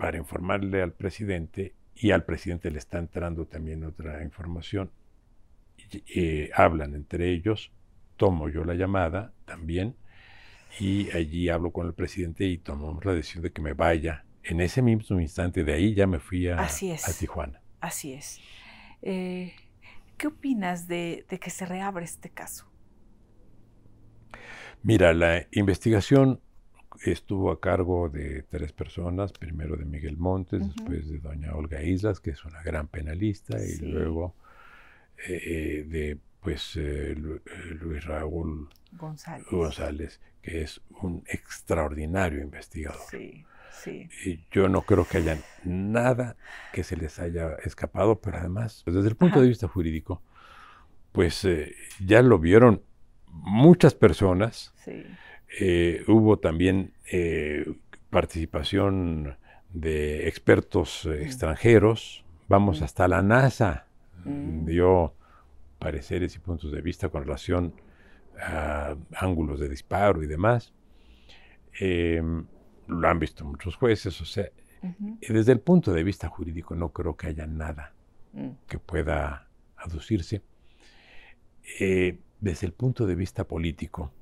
[0.00, 4.90] para informarle al presidente y al presidente le está entrando también otra información.
[6.14, 7.70] Eh, hablan entre ellos,
[8.16, 9.96] tomo yo la llamada también
[10.78, 14.24] y allí hablo con el presidente y tomamos la decisión de que me vaya.
[14.42, 17.60] En ese mismo instante de ahí ya me fui a, a Tijuana.
[17.80, 18.40] Así es.
[19.02, 19.52] Eh,
[20.16, 22.70] ¿Qué opinas de, que se reabre este caso?
[24.82, 26.40] Mira, la investigación
[27.04, 32.20] estuvo a cargo de tres personas, primero de Miguel Montes, después de doña Olga Islas,
[32.20, 34.34] que es una gran penalista, y luego
[35.26, 40.20] eh, eh, de pues Luis Raúl González.
[40.40, 43.00] que es un extraordinario investigador.
[43.10, 43.44] Sí.
[44.24, 46.36] Y yo no creo que haya nada
[46.72, 50.22] que se les haya escapado, pero además, pues, desde el punto de vista jurídico,
[51.12, 51.74] pues eh,
[52.04, 52.82] ya lo vieron
[53.26, 54.74] muchas personas.
[55.58, 57.74] Eh, hubo también eh,
[58.10, 59.36] participación
[59.72, 62.24] de expertos extranjeros.
[62.48, 63.86] Vamos, hasta la NASA
[64.24, 64.64] mm.
[64.64, 65.14] dio
[65.78, 67.74] pareceres y puntos de vista con relación
[68.38, 70.72] a ángulos de disparo y demás.
[71.78, 72.44] Em,
[72.86, 74.50] lo han visto muchos jueces, o sea,
[75.28, 77.92] desde el punto de vista jurídico no creo que haya nada
[78.32, 78.48] mm.
[78.66, 80.42] que pueda aducirse.
[81.78, 84.19] Eh, desde el punto de vista político, mm.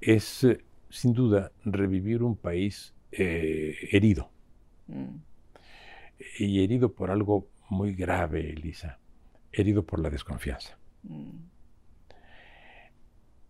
[0.00, 4.30] Es eh, sin duda revivir un país eh, herido.
[4.86, 5.16] Mm.
[6.38, 8.98] Y herido por algo muy grave, Elisa,
[9.52, 10.78] herido por la desconfianza.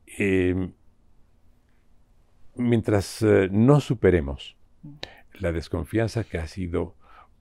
[0.06, 0.72] Em,
[2.54, 4.56] mientras eh, no superemos
[5.34, 6.96] la desconfianza que ha sido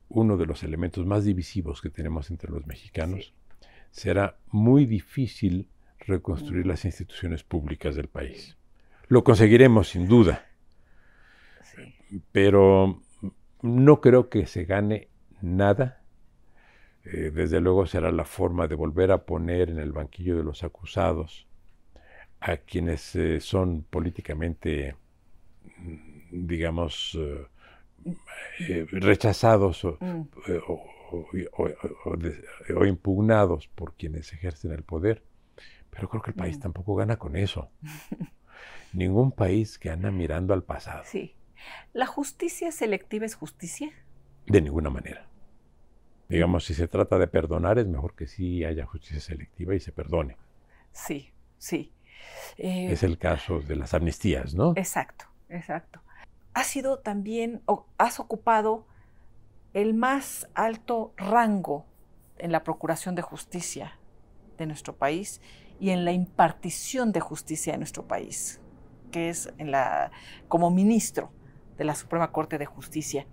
[0.07, 3.34] uno de los elementos más divisivos que tenemos entre los mexicanos,
[3.91, 8.59] será muy difícil reconstruir las instituciones públicas del país.
[9.10, 10.45] Lo conseguiremos sin duda,
[12.32, 13.01] pero
[13.62, 15.10] no creo que se gane
[15.41, 16.01] nada.
[17.05, 20.64] Eh, desde luego será la forma de volver a poner en el banquillo de los
[20.64, 21.47] acusados
[22.39, 24.95] a quienes eh, son políticamente
[26.32, 27.18] digamos,
[28.60, 30.22] eh, rechazados mm.
[30.68, 35.24] o, impugnados por quienes ejercen el poder.
[35.89, 36.62] Pero creo que el país mm.
[36.62, 37.70] tampoco gana con eso.
[38.94, 41.04] Ningún país gana mirando al pasado.
[41.06, 41.36] Sí.
[41.94, 43.92] ¿La justicia selectiva es justicia?
[44.48, 45.28] De ninguna manera.
[46.28, 49.92] Digamos, si se trata de perdonar, es mejor que sí haya justicia selectiva y se
[49.92, 50.38] perdone.
[50.92, 51.92] Sí, sí.
[52.58, 54.74] es el caso de las amnistías, ¿no?
[54.76, 55.26] Exacto.
[55.50, 56.02] Exacto.
[56.54, 58.86] Has sido también, o has ocupado
[59.74, 61.86] el más alto rango
[62.38, 64.00] en la Procuración de Justicia
[64.58, 65.42] de nuestro país
[65.80, 68.60] y en la impartición de justicia de nuestro país,
[69.10, 70.12] que es en la,
[70.47, 71.32] como ministro
[71.78, 73.26] de la Suprema Corte de Justicia.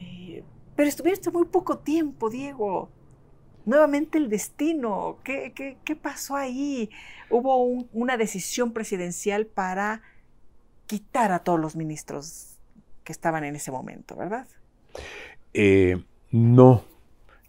[0.00, 0.44] Eh,
[0.76, 2.90] pero estuviste muy poco tiempo, Diego.
[3.64, 5.18] Nuevamente el destino.
[5.22, 5.52] ¿Qué,
[5.84, 6.90] qué, pasó ahí?
[7.30, 10.02] Hubo una decisión presidencial para
[10.86, 12.58] quitar a todos los ministros
[13.04, 14.46] que estaban en ese momento, ¿verdad?
[15.54, 16.84] Eh, no,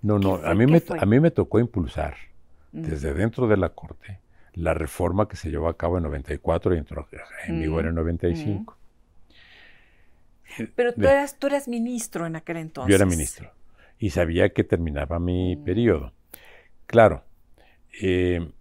[0.02, 0.36] no, no.
[0.36, 2.16] A mí, me, a mí me tocó impulsar
[2.72, 4.23] desde dentro de la Corte
[4.54, 7.08] la reforma que se llevó a cabo en 94 y entró
[7.48, 8.78] en vigor en 95.
[10.58, 10.64] Mm.
[10.76, 12.90] Pero tú, eras, tú eras ministro en aquel entonces.
[12.90, 13.52] Yo era ministro
[13.98, 15.64] y sabía que terminaba mi mm.
[15.64, 16.14] periodo.
[16.86, 17.24] Claro,
[18.02, 18.52] eh,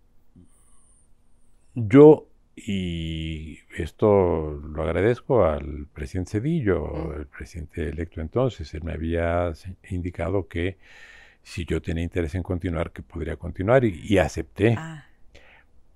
[1.75, 8.73] yo y esto lo agradezco al presidente Cedillo, el presidente electo entonces.
[8.75, 9.53] Él me había
[9.89, 10.77] indicado que
[11.43, 14.75] si yo tenía interés en continuar, que podría continuar y, acepté.
[14.79, 15.07] Ah.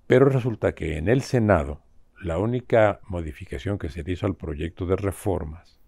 [0.07, 1.81] Pero resulta que en el Senado,
[2.21, 5.79] la única modificación que se hizo al proyecto de reformas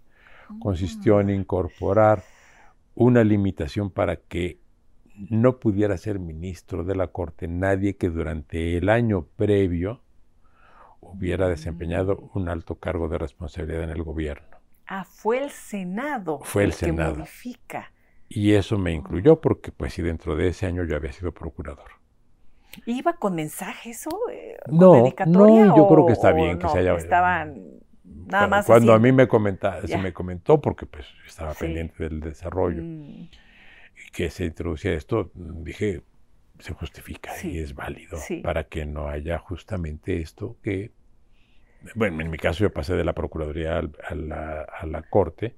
[0.60, 1.42] consistió en mm.
[1.42, 2.24] incorporar
[2.96, 4.60] una limitación para que
[5.30, 10.02] no pudiera ser ministro de la Corte nadie que durante el año previo
[11.02, 14.58] hubiera desempeñado un alto cargo de responsabilidad en el gobierno.
[14.88, 16.40] Ah, fue el Senado.
[16.44, 17.14] Fue el, Senado.
[17.14, 17.92] Que modifica.
[18.28, 22.00] Y eso me incluyó porque, pues, si dentro de ese año yo había sido procurador.
[22.86, 26.96] ¿Iba con mensajes o eh, no, no, yo creo que está bien que se haya.
[26.96, 28.66] Estaban nada más.
[28.66, 33.30] Cuando a mí me comenta, se me comentó, porque pues estaba pendiente del desarrollo, mm.
[34.12, 36.04] que se introducía esto, dije,
[36.60, 40.92] se justifica y es válido para que no haya justamente esto que,
[41.96, 45.56] bueno, en mi caso yo pasé de la Procuraduría a la, Corte,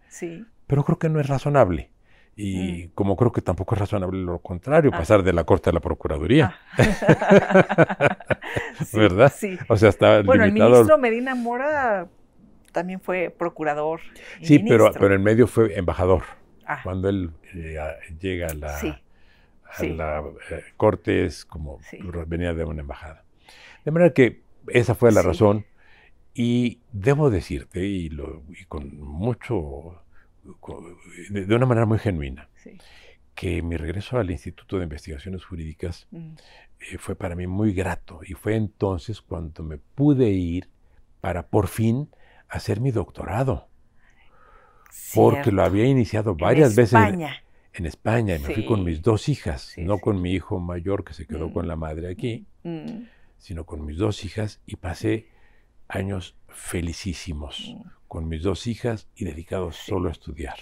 [0.67, 1.91] pero creo que no es razonable
[2.35, 5.79] Y como creo que tampoco es razonable lo contrario, pasar de la Corte a la
[5.79, 6.55] Procuraduría.
[8.93, 9.31] ¿Verdad?
[9.35, 9.57] Sí.
[9.67, 12.07] O sea, está Bueno, el ministro Medina Mora
[12.71, 13.99] también fue procurador.
[14.39, 15.01] y Sí, pero, ministro.
[15.01, 16.23] pero en medio fue embajador.
[16.65, 17.77] Ah, Cuando él eh,
[18.19, 18.93] llega a la, sí,
[19.77, 21.79] a la eh, corte es como
[22.27, 23.23] venía de una embajada.
[23.83, 25.65] De manera que esa fue la razón
[26.33, 30.01] y debo decirte, y, lo, y con mucho,
[31.29, 32.77] de, de una manera muy genuina, sí.
[33.35, 36.33] que mi regreso al Instituto de Investigaciones Jurídicas Mm.
[36.79, 40.69] eh, fue para mí muy grato y fue entonces cuando me pude ir
[41.21, 42.09] para por fin
[42.49, 43.67] hacer mi doctorado,
[45.15, 47.43] porque lo había iniciado varias veces en- España.
[47.73, 50.01] en España y me fui con mis dos hijas, Sí, no sí.
[50.01, 51.53] con mi hijo mayor que se quedó Mm.
[51.53, 53.05] con la madre aquí, Mm,
[53.37, 55.29] sino con mis dos hijas y pasé
[55.87, 57.89] años felicísimos mm.
[58.11, 59.89] Con mis dos hijas y dedicados Sí.
[59.91, 60.55] solo a estudiar.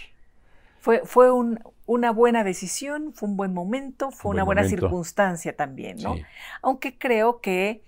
[0.79, 4.61] Fue, fue un- una buena decisión, fue un buen momento, fue Un una buen buena
[4.67, 4.81] momento.
[4.85, 6.13] circunstancia también, ¿no?
[6.13, 6.21] Sí.
[6.61, 7.81] Aunque creo que,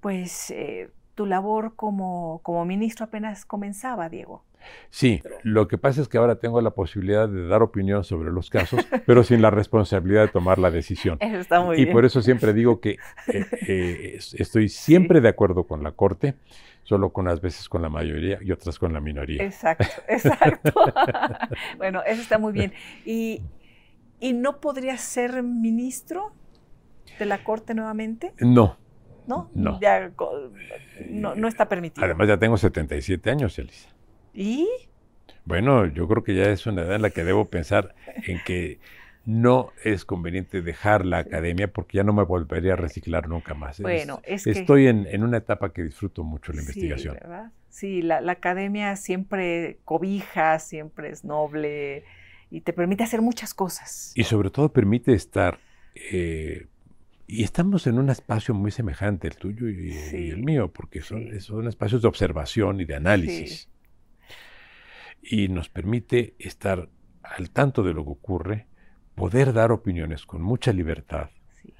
[0.00, 4.42] pues, eh, tu labor como, como ministro apenas comenzaba, Diego.
[4.90, 8.50] Sí, lo que pasa es que ahora tengo la posibilidad de dar opinión sobre los
[8.50, 11.16] casos, pero sin la responsabilidad de tomar la decisión.
[11.20, 11.92] Eso está muy y bien.
[11.94, 12.96] por eso siempre digo que
[13.28, 16.34] eh, eh, es- estoy siempre de acuerdo con la Corte,
[16.90, 19.44] solo con unas veces con la mayoría y otras con la minoría.
[19.44, 20.72] Exacto, exacto.
[21.78, 22.72] bueno, eso está muy bien.
[23.04, 23.42] ¿Y,
[24.18, 26.32] ¿Y no podrías ser ministro
[27.20, 28.34] de la Corte nuevamente?
[28.40, 28.76] No,
[29.28, 29.48] ¿No?
[29.54, 29.78] No.
[29.80, 30.10] Ya,
[31.08, 32.04] no, no está permitido.
[32.04, 33.88] además ya tengo 77 años, Elisa.
[34.34, 34.66] ¿Y?
[35.44, 37.94] Bueno, yo creo que ya es una edad en la que debo pensar
[38.26, 38.80] en que
[39.30, 43.80] no es conveniente dejar la academia porque ya no me volvería a reciclar nunca más.
[43.80, 44.50] Bueno, es que...
[44.50, 47.14] Estoy en, en una etapa que disfruto mucho la Sí, investigación.
[47.14, 47.52] ¿verdad?
[47.68, 52.04] Sí, la, la academia siempre cobija, siempre es noble
[52.50, 54.12] y te permite hacer muchas cosas.
[54.16, 55.60] Y sobre todo permite estar,
[55.94, 56.66] eh,
[57.28, 59.92] y estamos en un espacio muy semejante, el tuyo y,
[60.30, 61.40] el mío, porque son, sí.
[61.40, 63.68] son espacios de observación y de análisis.
[65.22, 66.88] Y nos permite estar
[67.22, 68.66] al tanto de lo que ocurre,
[69.14, 71.30] poder dar opiniones con mucha libertad
[71.60, 71.74] Sí.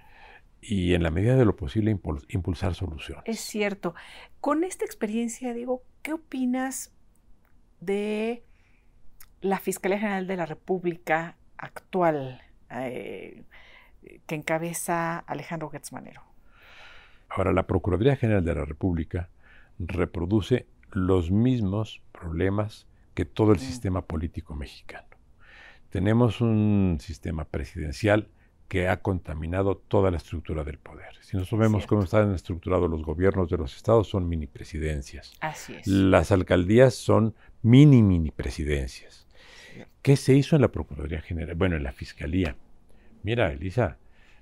[0.61, 3.25] y en la medida de lo posible impul- impulsar soluciones.
[3.27, 3.95] Es cierto.
[4.41, 6.93] Con esta experiencia, Diego, ¿qué opinas
[7.81, 8.43] de
[9.41, 13.43] la Fiscalía General de la República actual eh,
[14.27, 16.23] que encabeza Alejandro Gertzmanero?
[17.29, 19.29] Ahora, la Procuraduría General de la República
[19.79, 23.63] reproduce los mismos problemas que todo el Mm.
[23.63, 25.07] sistema político mexicano.
[25.91, 28.29] Tenemos un sistema presidencial
[28.69, 31.17] que ha contaminado toda la estructura del poder.
[31.23, 31.89] Si nosotros vemos Cierto.
[31.89, 35.33] cómo están estructurados los gobiernos de los estados, son mini presidencias.
[35.41, 35.87] Así es.
[35.89, 39.27] Las alcaldías son mini mini presidencias.
[40.03, 41.57] ¿Qué se hizo en la Procuraduría General?
[41.57, 42.57] Bueno, en la Fiscalía.
[43.25, 43.99] Mira, Elisa,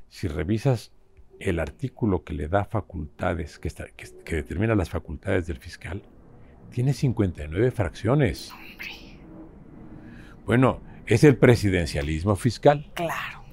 [0.08, 0.92] si revisas
[1.40, 6.02] el artículo que le da facultades, que, está- que- que determina las facultades del fiscal,
[6.70, 8.52] tiene 59 fracciones.
[10.44, 12.90] Bueno, es el presidencialismo fiscal.
[12.94, 13.44] Claro.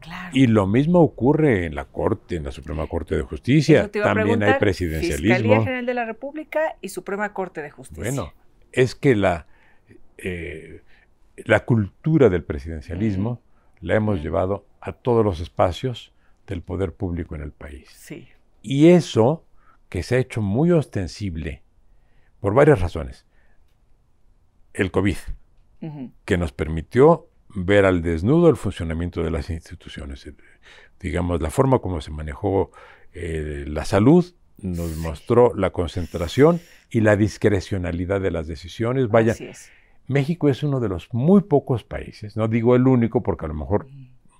[0.00, 0.30] Claro.
[0.32, 3.80] Y lo mismo ocurre en la Corte, en la Suprema Corte de Justicia.
[3.80, 5.34] Eso te iba a También hay presidencialismo.
[5.34, 8.02] Fiscalía General de la República y Suprema Corte de Justicia.
[8.02, 8.32] Bueno,
[8.72, 9.46] es que la,
[10.18, 10.82] eh,
[11.36, 13.40] la cultura del presidencialismo
[13.80, 16.12] la hemos llevado a todos los espacios
[16.46, 17.88] del poder público en el país.
[17.90, 18.28] Sí.
[18.60, 19.44] Y eso
[19.88, 21.62] que se ha hecho muy ostensible
[22.40, 23.26] por varias razones.
[24.72, 25.16] El COVID,
[26.24, 30.26] Que nos permitió ver al desnudo el funcionamiento de las instituciones.
[30.26, 30.34] Eh,
[31.00, 32.70] Digamos, la forma como se manejó
[33.12, 34.24] eh, la salud
[34.58, 36.60] nos mostró la concentración
[36.90, 39.08] y la discrecionalidad de las decisiones.
[39.08, 39.70] Vaya, es.
[40.06, 43.54] México es uno de los muy pocos países, no digo el único porque a lo
[43.54, 43.88] mejor,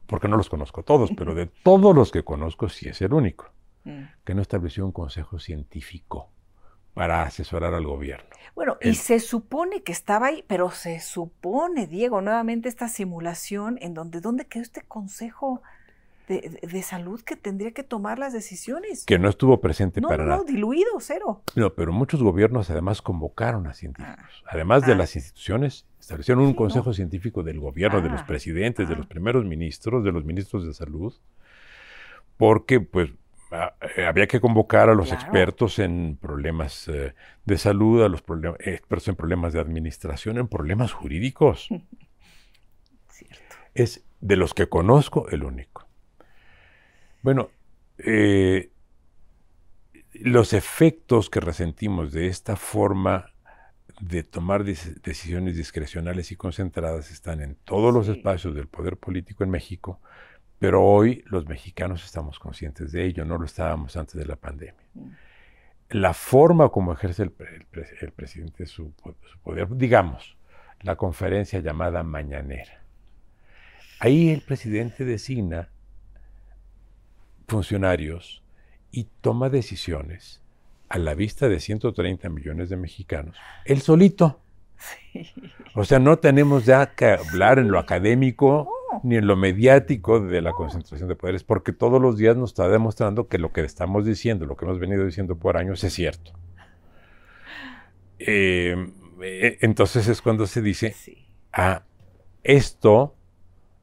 [0.07, 3.53] porque no los conozco todos, pero de todos los que conozco sí es el único,
[3.85, 4.03] Mm.
[4.25, 6.31] que no estableció un consejo científico
[6.95, 8.32] para asesorar al gobierno.
[8.55, 13.95] Bueno, y se supone que estaba ahí, pero se supone, Diego, nuevamente esta simulación en
[13.95, 15.63] donde, ¿dónde quedó este consejo
[16.29, 19.05] de, de- salud que tendría que tomar las decisiones?
[19.07, 20.39] Que no estuvo presente no, para no, nada.
[20.43, 21.43] no, diluido, cero.
[21.57, 24.43] No, pero muchos gobiernos además convocaron a científicos.
[24.45, 24.51] Ah.
[24.53, 24.97] Además de Ah.
[24.97, 28.27] las instituciones, establecieron un consejo científico del gobierno, de los Ah.
[28.27, 31.15] presidentes, de los primeros ministros, de los ministros de salud,
[32.37, 33.11] porque pues
[34.07, 35.23] había que convocar a los Claro.
[35.23, 38.23] expertos en problemas eh, de salud, a los
[38.61, 41.69] expertos en problemas de administración, en problemas jurídicos.
[43.09, 43.57] Cierto.
[43.75, 45.87] Es de los que conozco el único.
[47.23, 47.51] Bueno,
[47.99, 48.71] eh,
[50.15, 53.33] los efectos que resentimos de esta forma
[54.01, 59.51] de tomar decisiones discrecionales y concentradas están en todos los espacios del poder político en
[59.51, 60.01] México,
[60.63, 64.87] pero hoy los mexicanos estamos conscientes de ello, no lo estábamos antes de la pandemia.
[64.95, 65.09] Mm.
[65.89, 67.33] La forma como ejerce el,
[68.13, 68.93] presidente su,
[69.43, 70.37] poder, digamos,
[70.83, 72.81] la conferencia llamada mañanera.
[73.99, 75.69] Ahí el presidente designa
[77.49, 78.45] funcionarios
[78.93, 80.43] y toma decisiones
[80.89, 84.41] a la vista de 130 millones de mexicanos, él solito.
[85.75, 88.69] O sea, no tenemos ya que hablar en lo académico
[89.03, 92.69] ni en lo mediático de la concentración de poderes, porque todos los días nos está
[92.69, 96.33] demostrando que lo que estamos diciendo, lo que hemos venido diciendo por años, es cierto.
[98.19, 98.77] Eh,
[99.23, 100.95] eh, entonces es cuando se dice,
[101.53, 101.83] ah,
[102.43, 103.15] esto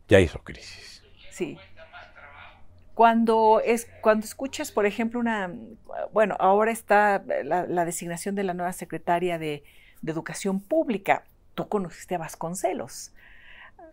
[0.07, 1.03] ya hizo crisis.
[1.31, 1.57] Sí.
[2.93, 5.53] Cuando, es, cuando escuchas, por ejemplo, una,
[6.11, 9.63] bueno, ahora está la, designación de la nueva secretaria de,
[10.05, 13.11] Educación Pública, tú conociste a Vasconcelos.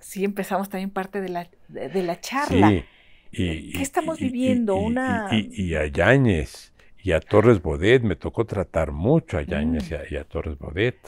[0.00, 2.70] Sí, empezamos también parte de la, de, la charla.
[2.70, 2.84] Sí.
[3.32, 4.76] Y, ¿Qué estamos viviendo?
[4.76, 5.28] Y, una...
[5.32, 6.72] y, a Yáñez
[7.02, 9.94] y a Torres Bodet, me tocó tratar mucho a Yáñez mm.
[10.14, 10.98] y, a, Torres Bodet.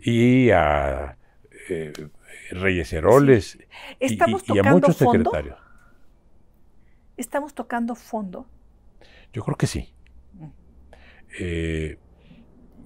[0.00, 1.16] Y a
[1.68, 1.92] eh,
[2.50, 3.58] Reyes Heroles
[4.00, 5.58] y, a muchos secretarios.
[7.16, 8.46] ¿Estamos tocando fondo?
[9.32, 9.92] Yo creo que sí.
[10.34, 10.46] Mm.
[11.40, 11.98] Eh,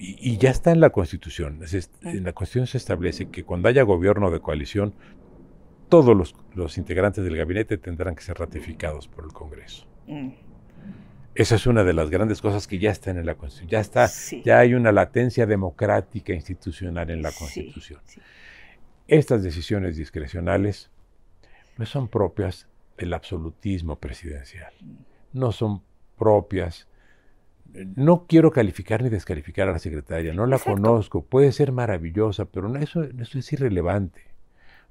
[0.03, 1.61] y, ya está en la Constitución.
[1.61, 2.09] Mm.
[2.09, 4.95] En la Constitución se establece que cuando haya gobierno de coalición,
[5.89, 9.87] todos los, integrantes del gabinete tendrán que ser ratificados por el Congreso.
[10.09, 10.31] Mm.
[11.35, 13.71] Esa es una de las grandes cosas que ya están en la Constitución.
[13.71, 14.11] Ya está,
[14.45, 18.01] ya hay una latencia democrática institucional en la Constitución.
[19.07, 20.91] Estas decisiones discrecionales
[21.77, 22.67] pues son propias
[22.99, 24.73] el absolutismo presidencial.
[25.33, 25.83] No son
[26.19, 26.89] propias.
[27.73, 32.75] No quiero calificar ni descalificar a la secretaria, no la conozco, puede ser maravillosa, pero
[32.77, 34.23] eso, eso es irrelevante.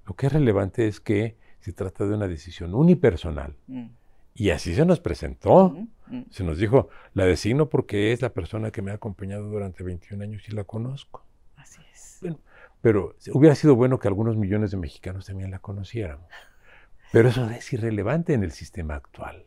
[0.07, 3.55] Lo que es relevante es que se trata de una decisión unipersonal.
[3.67, 3.89] Mm.
[4.33, 5.69] Y así se nos presentó.
[5.69, 6.25] Mm, mm.
[6.31, 10.23] Se nos dijo, la designo porque es la persona que me ha acompañado durante 21
[10.23, 11.23] años y la conozco.
[11.57, 12.19] Así es.
[12.81, 16.19] pero hubiera sido bueno que algunos millones de mexicanos también la conocieran.
[17.11, 19.45] Pero eso es irrelevante en el sistema actual.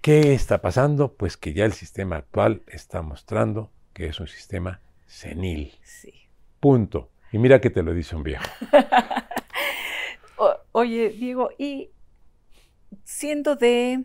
[0.00, 1.14] ¿Qué está pasando?
[1.14, 5.74] Pues que ya el sistema actual está mostrando que es un sistema senil.
[5.82, 6.30] Sí.
[6.58, 7.10] Punto.
[7.32, 8.44] Y mira que te lo dice un viejo.
[10.72, 11.90] oye, Diego, y
[13.04, 14.04] siendo de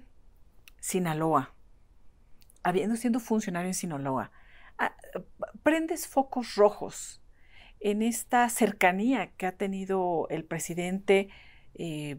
[0.82, 1.54] Sinaloa,
[2.62, 4.32] habiendo siendo funcionario en Sinaloa,
[4.78, 4.98] ah,
[5.64, 7.22] prendes focos rojos
[7.80, 11.30] en esta cercanía que ha tenido el presidente
[11.76, 12.18] eh,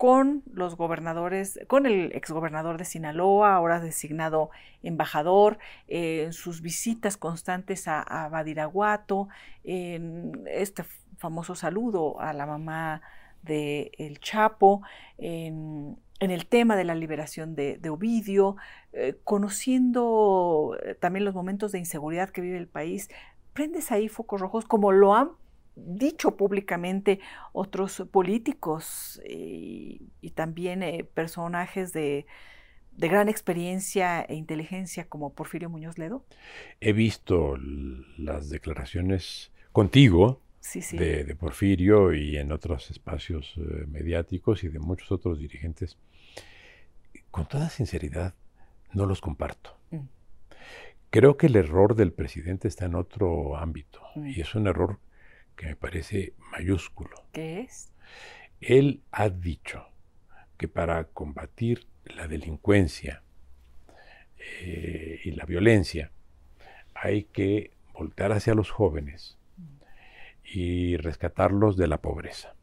[0.00, 4.48] con los gobernadores, con el exgobernador de Sinaloa, ahora designado
[4.82, 9.28] embajador, en sus visitas constantes a, Badiraguato,
[9.62, 10.84] en este
[11.18, 13.02] famoso saludo a la mamá
[13.42, 14.80] de El Chapo,
[15.18, 18.56] en, el tema de la liberación de, Ovidio,
[18.94, 23.10] eh, conociendo eh, también los momentos de inseguridad que vive el país,
[23.52, 25.32] prendes ahí focos rojos como lo han
[25.86, 27.20] dicho públicamente
[27.52, 32.26] otros políticos eh, y, también eh, personajes de,
[32.96, 36.24] gran experiencia e inteligencia como Porfirio Muñoz Ledo?
[36.80, 37.56] He visto
[38.18, 40.40] las declaraciones contigo
[40.92, 45.96] De, Porfirio y en otros espacios eh, mediáticos y de muchos otros dirigentes.
[47.30, 48.34] Con toda sinceridad,
[48.92, 49.78] no los comparto.
[49.90, 50.08] Mm.
[51.10, 54.26] Creo que el error del presidente está en otro ámbito mm.
[54.28, 54.98] y es un error
[55.60, 57.26] que me parece mayúsculo.
[57.32, 57.92] ¿Qué es?
[58.62, 59.88] Él ha dicho
[60.56, 63.22] que para combatir la delincuencia
[64.38, 66.12] eh, y la violencia
[66.94, 69.36] hay que voltar hacia los jóvenes
[70.42, 72.54] y rescatarlos de la pobreza.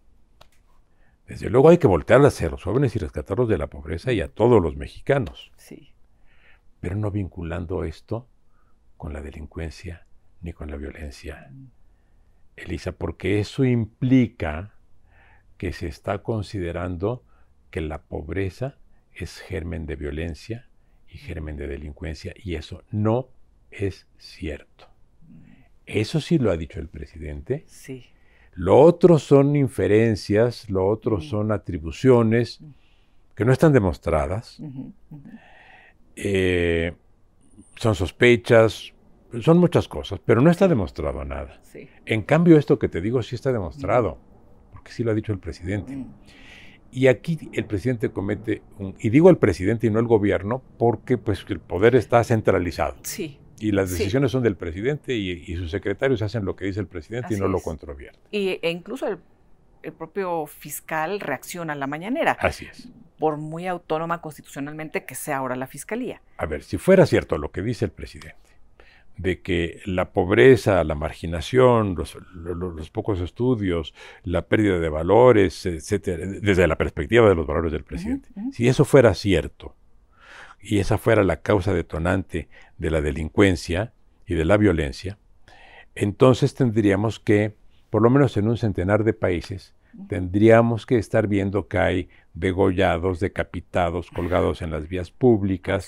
[1.27, 4.27] Desde luego hay que voltear hacia los jóvenes y rescatarlos de la pobreza y a
[4.27, 5.51] todos los mexicanos.
[5.57, 5.93] Sí.
[6.79, 8.27] Pero no vinculando esto
[8.97, 10.07] con la delincuencia
[10.41, 11.51] ni con la violencia.
[12.57, 14.73] Elisa, porque eso implica
[15.57, 17.23] que se está considerando
[17.71, 18.77] que la pobreza
[19.13, 20.67] es germen de violencia
[21.09, 23.29] y germen de delincuencia, y eso no
[23.71, 24.89] es cierto.
[25.85, 27.63] Eso sí lo ha dicho el presidente.
[27.67, 28.05] Sí.
[28.53, 31.21] Lo otro son inferencias, lo otro mm.
[31.21, 32.59] son atribuciones
[33.35, 34.59] que no están demostradas.
[36.15, 36.93] Eh,
[37.75, 38.93] son sospechas,
[39.41, 41.59] son muchas cosas, pero no está demostrado nada.
[42.05, 44.17] En cambio, esto que te digo sí está demostrado,
[44.71, 45.95] porque sí lo ha dicho el presidente.
[45.95, 46.13] Mm.
[46.91, 51.17] Y aquí el presidente comete un, y digo el presidente y no el gobierno, porque
[51.17, 52.95] pues el poder está centralizado.
[53.03, 53.97] Sí, Y las Sí.
[53.97, 57.37] decisiones son del presidente y, y sus secretarios hacen lo que dice el presidente y
[57.39, 58.21] no lo controvierten.
[58.31, 59.17] Y, e incluso el,
[59.83, 62.87] el propio fiscal reacciona a la mañanera, Así es.
[63.19, 66.21] por muy autónoma constitucionalmente que sea ahora la fiscalía.
[66.37, 68.37] A ver, si fuera cierto lo que dice el presidente,
[69.17, 74.89] de que la pobreza, la marginación, los, lo- lo- los pocos estudios, la pérdida de
[74.89, 79.75] valores, etcétera, desde la perspectiva de los valores del presidente, si eso fuera cierto
[80.61, 83.93] y esa fuera la causa detonante de la delincuencia
[84.25, 85.17] y de la violencia,
[85.95, 87.55] entonces tendríamos que,
[87.89, 89.73] por lo menos en un centenar de países,
[90.09, 95.87] tendríamos que estar viendo que hay degollados, decapitados, colgados en las vías públicas,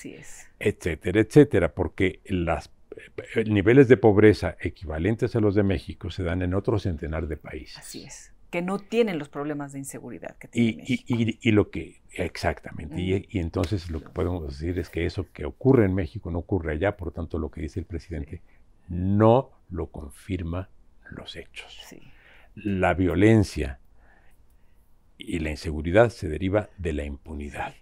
[0.58, 2.70] etcétera, etcétera, porque las
[3.46, 7.78] niveles de pobreza equivalentes a los de México se dan en otro centenar de países.
[7.78, 8.32] Así es.
[8.50, 11.04] Que no tienen los problemas de inseguridad que tiene Y, y- México.
[11.08, 15.26] y- y lo que, exactamente, y, y entonces lo que podemos decir es que eso
[15.32, 18.42] que ocurre en México no ocurre allá, por tanto lo que dice el presidente
[18.88, 20.68] no lo confirma
[21.10, 21.78] los hechos.
[21.88, 22.00] Sí.
[22.56, 23.78] La violencia
[25.16, 27.74] y la inseguridad se deriva de la impunidad.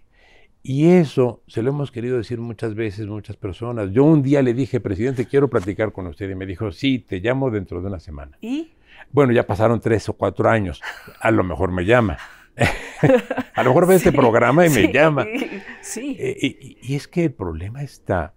[0.61, 3.91] Y eso se lo hemos querido decir muchas veces, muchas personas.
[3.91, 6.29] Yo un día le dije, presidente, quiero platicar con usted.
[6.29, 8.37] Y me dijo, sí, te llamo dentro de una semana.
[8.41, 8.71] Y
[9.11, 10.81] Bueno, ya pasaron tres o cuatro años.
[11.21, 12.17] A lo mejor me llama.
[13.55, 15.25] a lo mejor ve este programa y me llama.
[15.81, 16.17] Sí.
[16.19, 18.33] Eh, y, y es que el problema está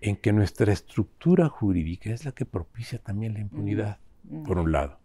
[0.00, 3.98] en que nuestra estructura jurídica es la que propicia también la impunidad,
[4.28, 4.42] Mm.
[4.44, 4.98] por un lado.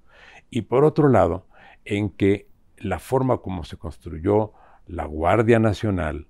[0.49, 1.47] Y por otro lado,
[1.85, 2.47] en que
[2.77, 4.53] la forma como se construyó
[4.87, 6.27] la Guardia Nacional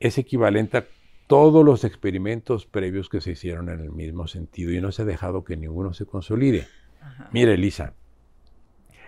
[0.00, 0.86] es equivalente a
[1.26, 5.04] todos los experimentos previos que se hicieron en el mismo sentido y no se ha
[5.04, 6.66] dejado que ninguno se consolide.
[7.00, 7.30] Ajá.
[7.32, 7.94] Mire, Elisa,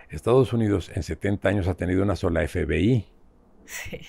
[0.09, 3.05] Estados Unidos en 70 años ha tenido una sola FBI.
[3.65, 3.99] Sí.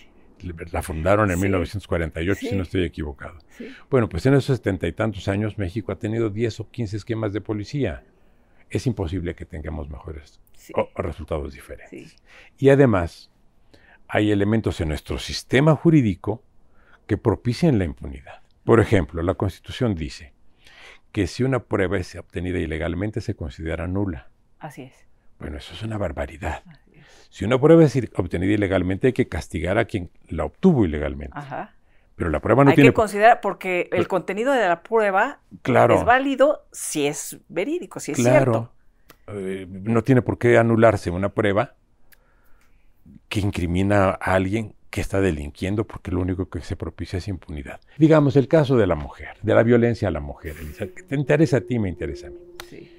[0.73, 1.43] La fundaron en Sí.
[1.45, 2.57] 1948, si Sí.
[2.57, 3.39] no estoy equivocado.
[3.57, 3.69] Sí.
[3.89, 7.33] Bueno, pues en esos setenta y tantos años México ha tenido 10 o 15 esquemas
[7.33, 8.05] de policía.
[8.69, 10.73] Es imposible que tengamos mejores Sí.
[10.77, 12.11] o- o resultados diferentes.
[12.11, 12.17] Sí.
[12.59, 13.31] Y además,
[14.07, 16.43] hay elementos en nuestro sistema jurídico
[17.07, 18.43] que propician la impunidad.
[18.65, 20.33] Por ejemplo, la Constitución dice
[21.13, 24.29] que si una prueba es obtenida ilegalmente se considera nula.
[24.59, 24.95] Así es.
[25.39, 26.63] Bueno, eso es una barbaridad.
[26.93, 27.05] Es.
[27.31, 31.37] Si una prueba es obtenida ilegalmente hay que castigar a quien la obtuvo ilegalmente.
[31.39, 31.75] Ajá.
[32.17, 32.91] Pero la prueba no Hay tiene...
[32.91, 35.97] que considerar, porque el contenido de la prueba Claro.
[35.99, 38.71] es válido si es verídico, si es Claro.
[39.27, 39.39] cierto.
[39.41, 41.75] Eh, no tiene por qué anularse una prueba
[43.29, 47.81] que incrimina a alguien que está delinquiendo porque lo único que se propicia es impunidad.
[47.99, 50.55] Digamos el caso de la mujer, de la violencia a la mujer.
[50.57, 52.37] Elisa, que te interesa a ti, me interesa a mí.
[52.71, 52.93] Sí.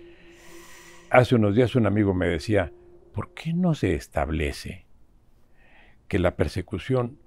[1.10, 2.74] Hace unos días un amigo me decía,
[3.14, 4.88] ¿por qué no se establece
[6.10, 7.18] que la persecución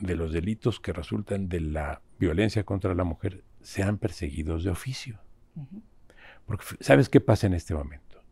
[0.00, 5.18] de los delitos que resultan de la violencia contra la mujer sean perseguidos de oficio?
[6.44, 8.22] Porque ¿sabes qué pasa en este momento?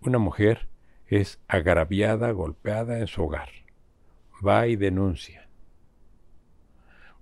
[0.00, 0.66] Una mujer
[1.06, 3.63] es agraviada, golpeada en su hogar.
[4.46, 5.48] Va y denuncia.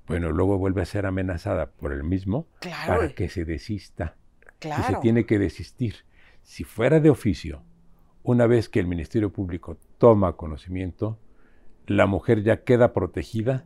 [0.06, 2.94] Bueno, luego vuelve a ser amenazada por el mismo Claro.
[2.96, 4.16] para que se desista.
[4.40, 5.00] Y se Claro.
[5.00, 5.94] tiene que desistir.
[6.42, 7.62] Si fuera de oficio,
[8.22, 11.18] una vez que el Ministerio Público toma conocimiento,
[11.86, 13.64] la mujer ya queda protegida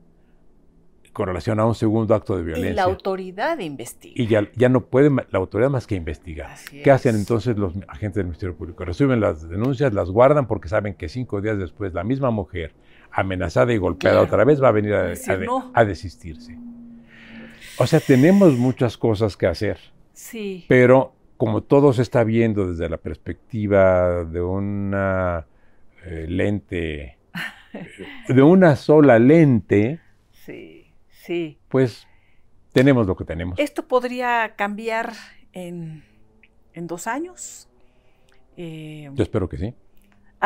[1.13, 2.75] con relación a un segundo acto de Y violencia.
[2.75, 4.15] la autoridad investiga.
[4.17, 6.51] Y ya, ya no puede la autoridad más que investigar.
[6.51, 7.23] Así ¿Qué hacen es.
[7.23, 8.85] entonces los agentes del Ministerio Público?
[8.85, 12.75] Reciben las denuncias, las guardan porque saben que cinco días después la misma mujer,
[13.17, 14.27] amenazada y golpeada Claro.
[14.27, 15.71] otra vez, va a venir a, Decir a de- no.
[15.75, 16.57] a desistirse.
[17.79, 19.79] O sea, tenemos muchas cosas que hacer,
[20.13, 20.65] Sí.
[20.69, 25.47] pero como todo se está viendo desde la perspectiva de una
[26.05, 27.19] eh, lente,
[28.29, 30.93] de una sola lente, Sí.
[31.09, 31.59] Sí.
[31.69, 32.07] pues
[32.73, 33.59] tenemos lo que tenemos.
[33.59, 35.13] Esto podría cambiar
[35.53, 36.05] en,
[36.75, 37.69] en dos años.
[38.57, 39.75] Eh, Yo espero que sí.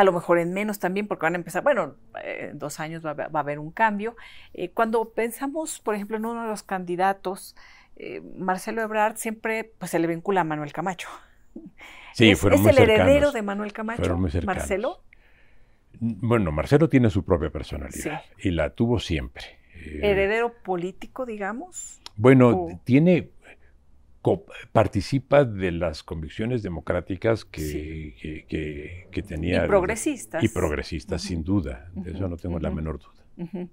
[0.00, 3.10] A lo mejor en menos también, porque van a empezar, bueno, en dos años va,
[3.10, 4.16] a haber- va a haber un cambio.
[4.54, 7.54] Eh, cuando pensamos, por ejemplo, en uno de los candidatos,
[7.96, 11.08] eh, Marcelo Ebrard siempre pues, se le vincula a Manuel Camacho.
[12.12, 14.56] Sí, es, fueron es muy el heredero de Manuel Camacho, Fueron muy cercanos.
[14.56, 15.00] Marcelo.
[16.00, 19.44] Bueno, Marcelo tiene su propia personalidad y la tuvo siempre.
[19.74, 22.00] Eh, Heredero político, digamos.
[22.16, 23.30] bueno, o- tiene
[24.72, 28.14] participa de las convicciones democráticas que, Sí.
[28.20, 30.42] que, que- que tenía y progresistas.
[30.44, 31.90] y progresistas, sin duda.
[31.94, 33.66] De eso no tengo la menor duda.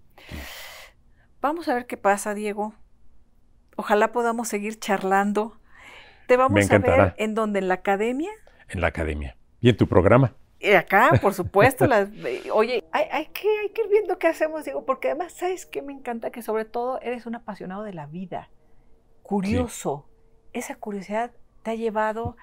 [1.41, 2.73] Vamos a ver qué pasa, Diego.
[3.75, 5.59] Ojalá podamos seguir charlando.
[6.27, 8.31] Te vamos Me a ver en donde en la academia.
[8.69, 9.37] En la academia.
[9.61, 10.35] Y en tu programa.
[10.59, 12.09] Y acá, por supuesto, las,
[12.51, 15.81] oye, hay, hay que, hay que ir viendo qué hacemos, Diego, porque además, ¿sabes qué
[15.81, 16.31] me encanta?
[16.31, 18.49] Que sobre todo eres un apasionado de la vida,
[19.21, 20.09] curioso,
[20.57, 21.31] esa curiosidad
[21.63, 22.35] te ha llevado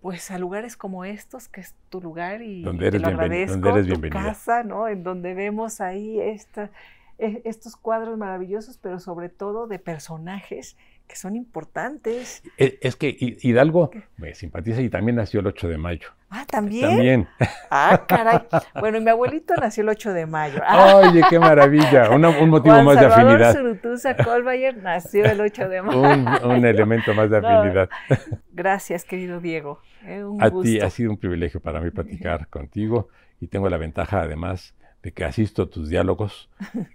[0.00, 3.56] pues a lugares como estos, que es tu lugar y donde eres te lo agradezco,
[3.56, 4.86] donde eres tu casa, ¿no?
[4.86, 6.70] En donde vemos ahí esta,
[7.18, 10.76] e, estos cuadros maravillosos, pero sobre todo de personajes
[11.06, 12.42] que son importantes.
[12.56, 16.08] Es, es que Hidalgo me simpatiza y también nació el 8 de mayo.
[16.30, 16.88] Ah, ¿también?
[16.88, 17.28] También.
[17.70, 18.40] Ah, caray.
[18.80, 20.60] Bueno, y mi abuelito nació el 8 de mayo.
[20.66, 20.96] Ah.
[20.96, 22.10] Oye, qué maravilla.
[22.10, 23.54] Una, un motivo Juan más Salvador de afinidad.
[23.54, 26.00] Surutuza Colbayer nació el 8 de mayo.
[26.00, 27.88] Un, un elemento más de afinidad.
[28.10, 28.16] No,
[28.52, 29.80] gracias, querido Diego.
[30.06, 30.64] Eh, un A gusto.
[30.68, 33.08] ti ha sido un privilegio para mí platicar contigo
[33.40, 36.48] y tengo la ventaja además de que asisto a tus diálogos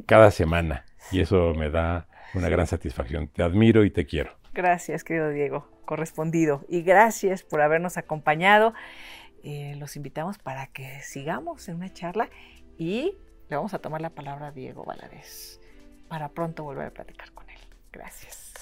[0.06, 3.28] cada semana y eso me da una gran satisfacción.
[3.28, 4.32] Te admiro y te quiero.
[4.54, 6.66] Gracias, querido Diego, correspondido.
[6.68, 8.74] Y gracias por habernos acompañado.
[9.44, 12.30] Eh, los invitamos para que sigamos en una charla
[12.78, 13.18] y
[13.50, 15.60] le vamos a tomar la palabra a Diego Valadez
[16.08, 17.60] para pronto volver a platicar con él.
[17.92, 18.54] Gracias.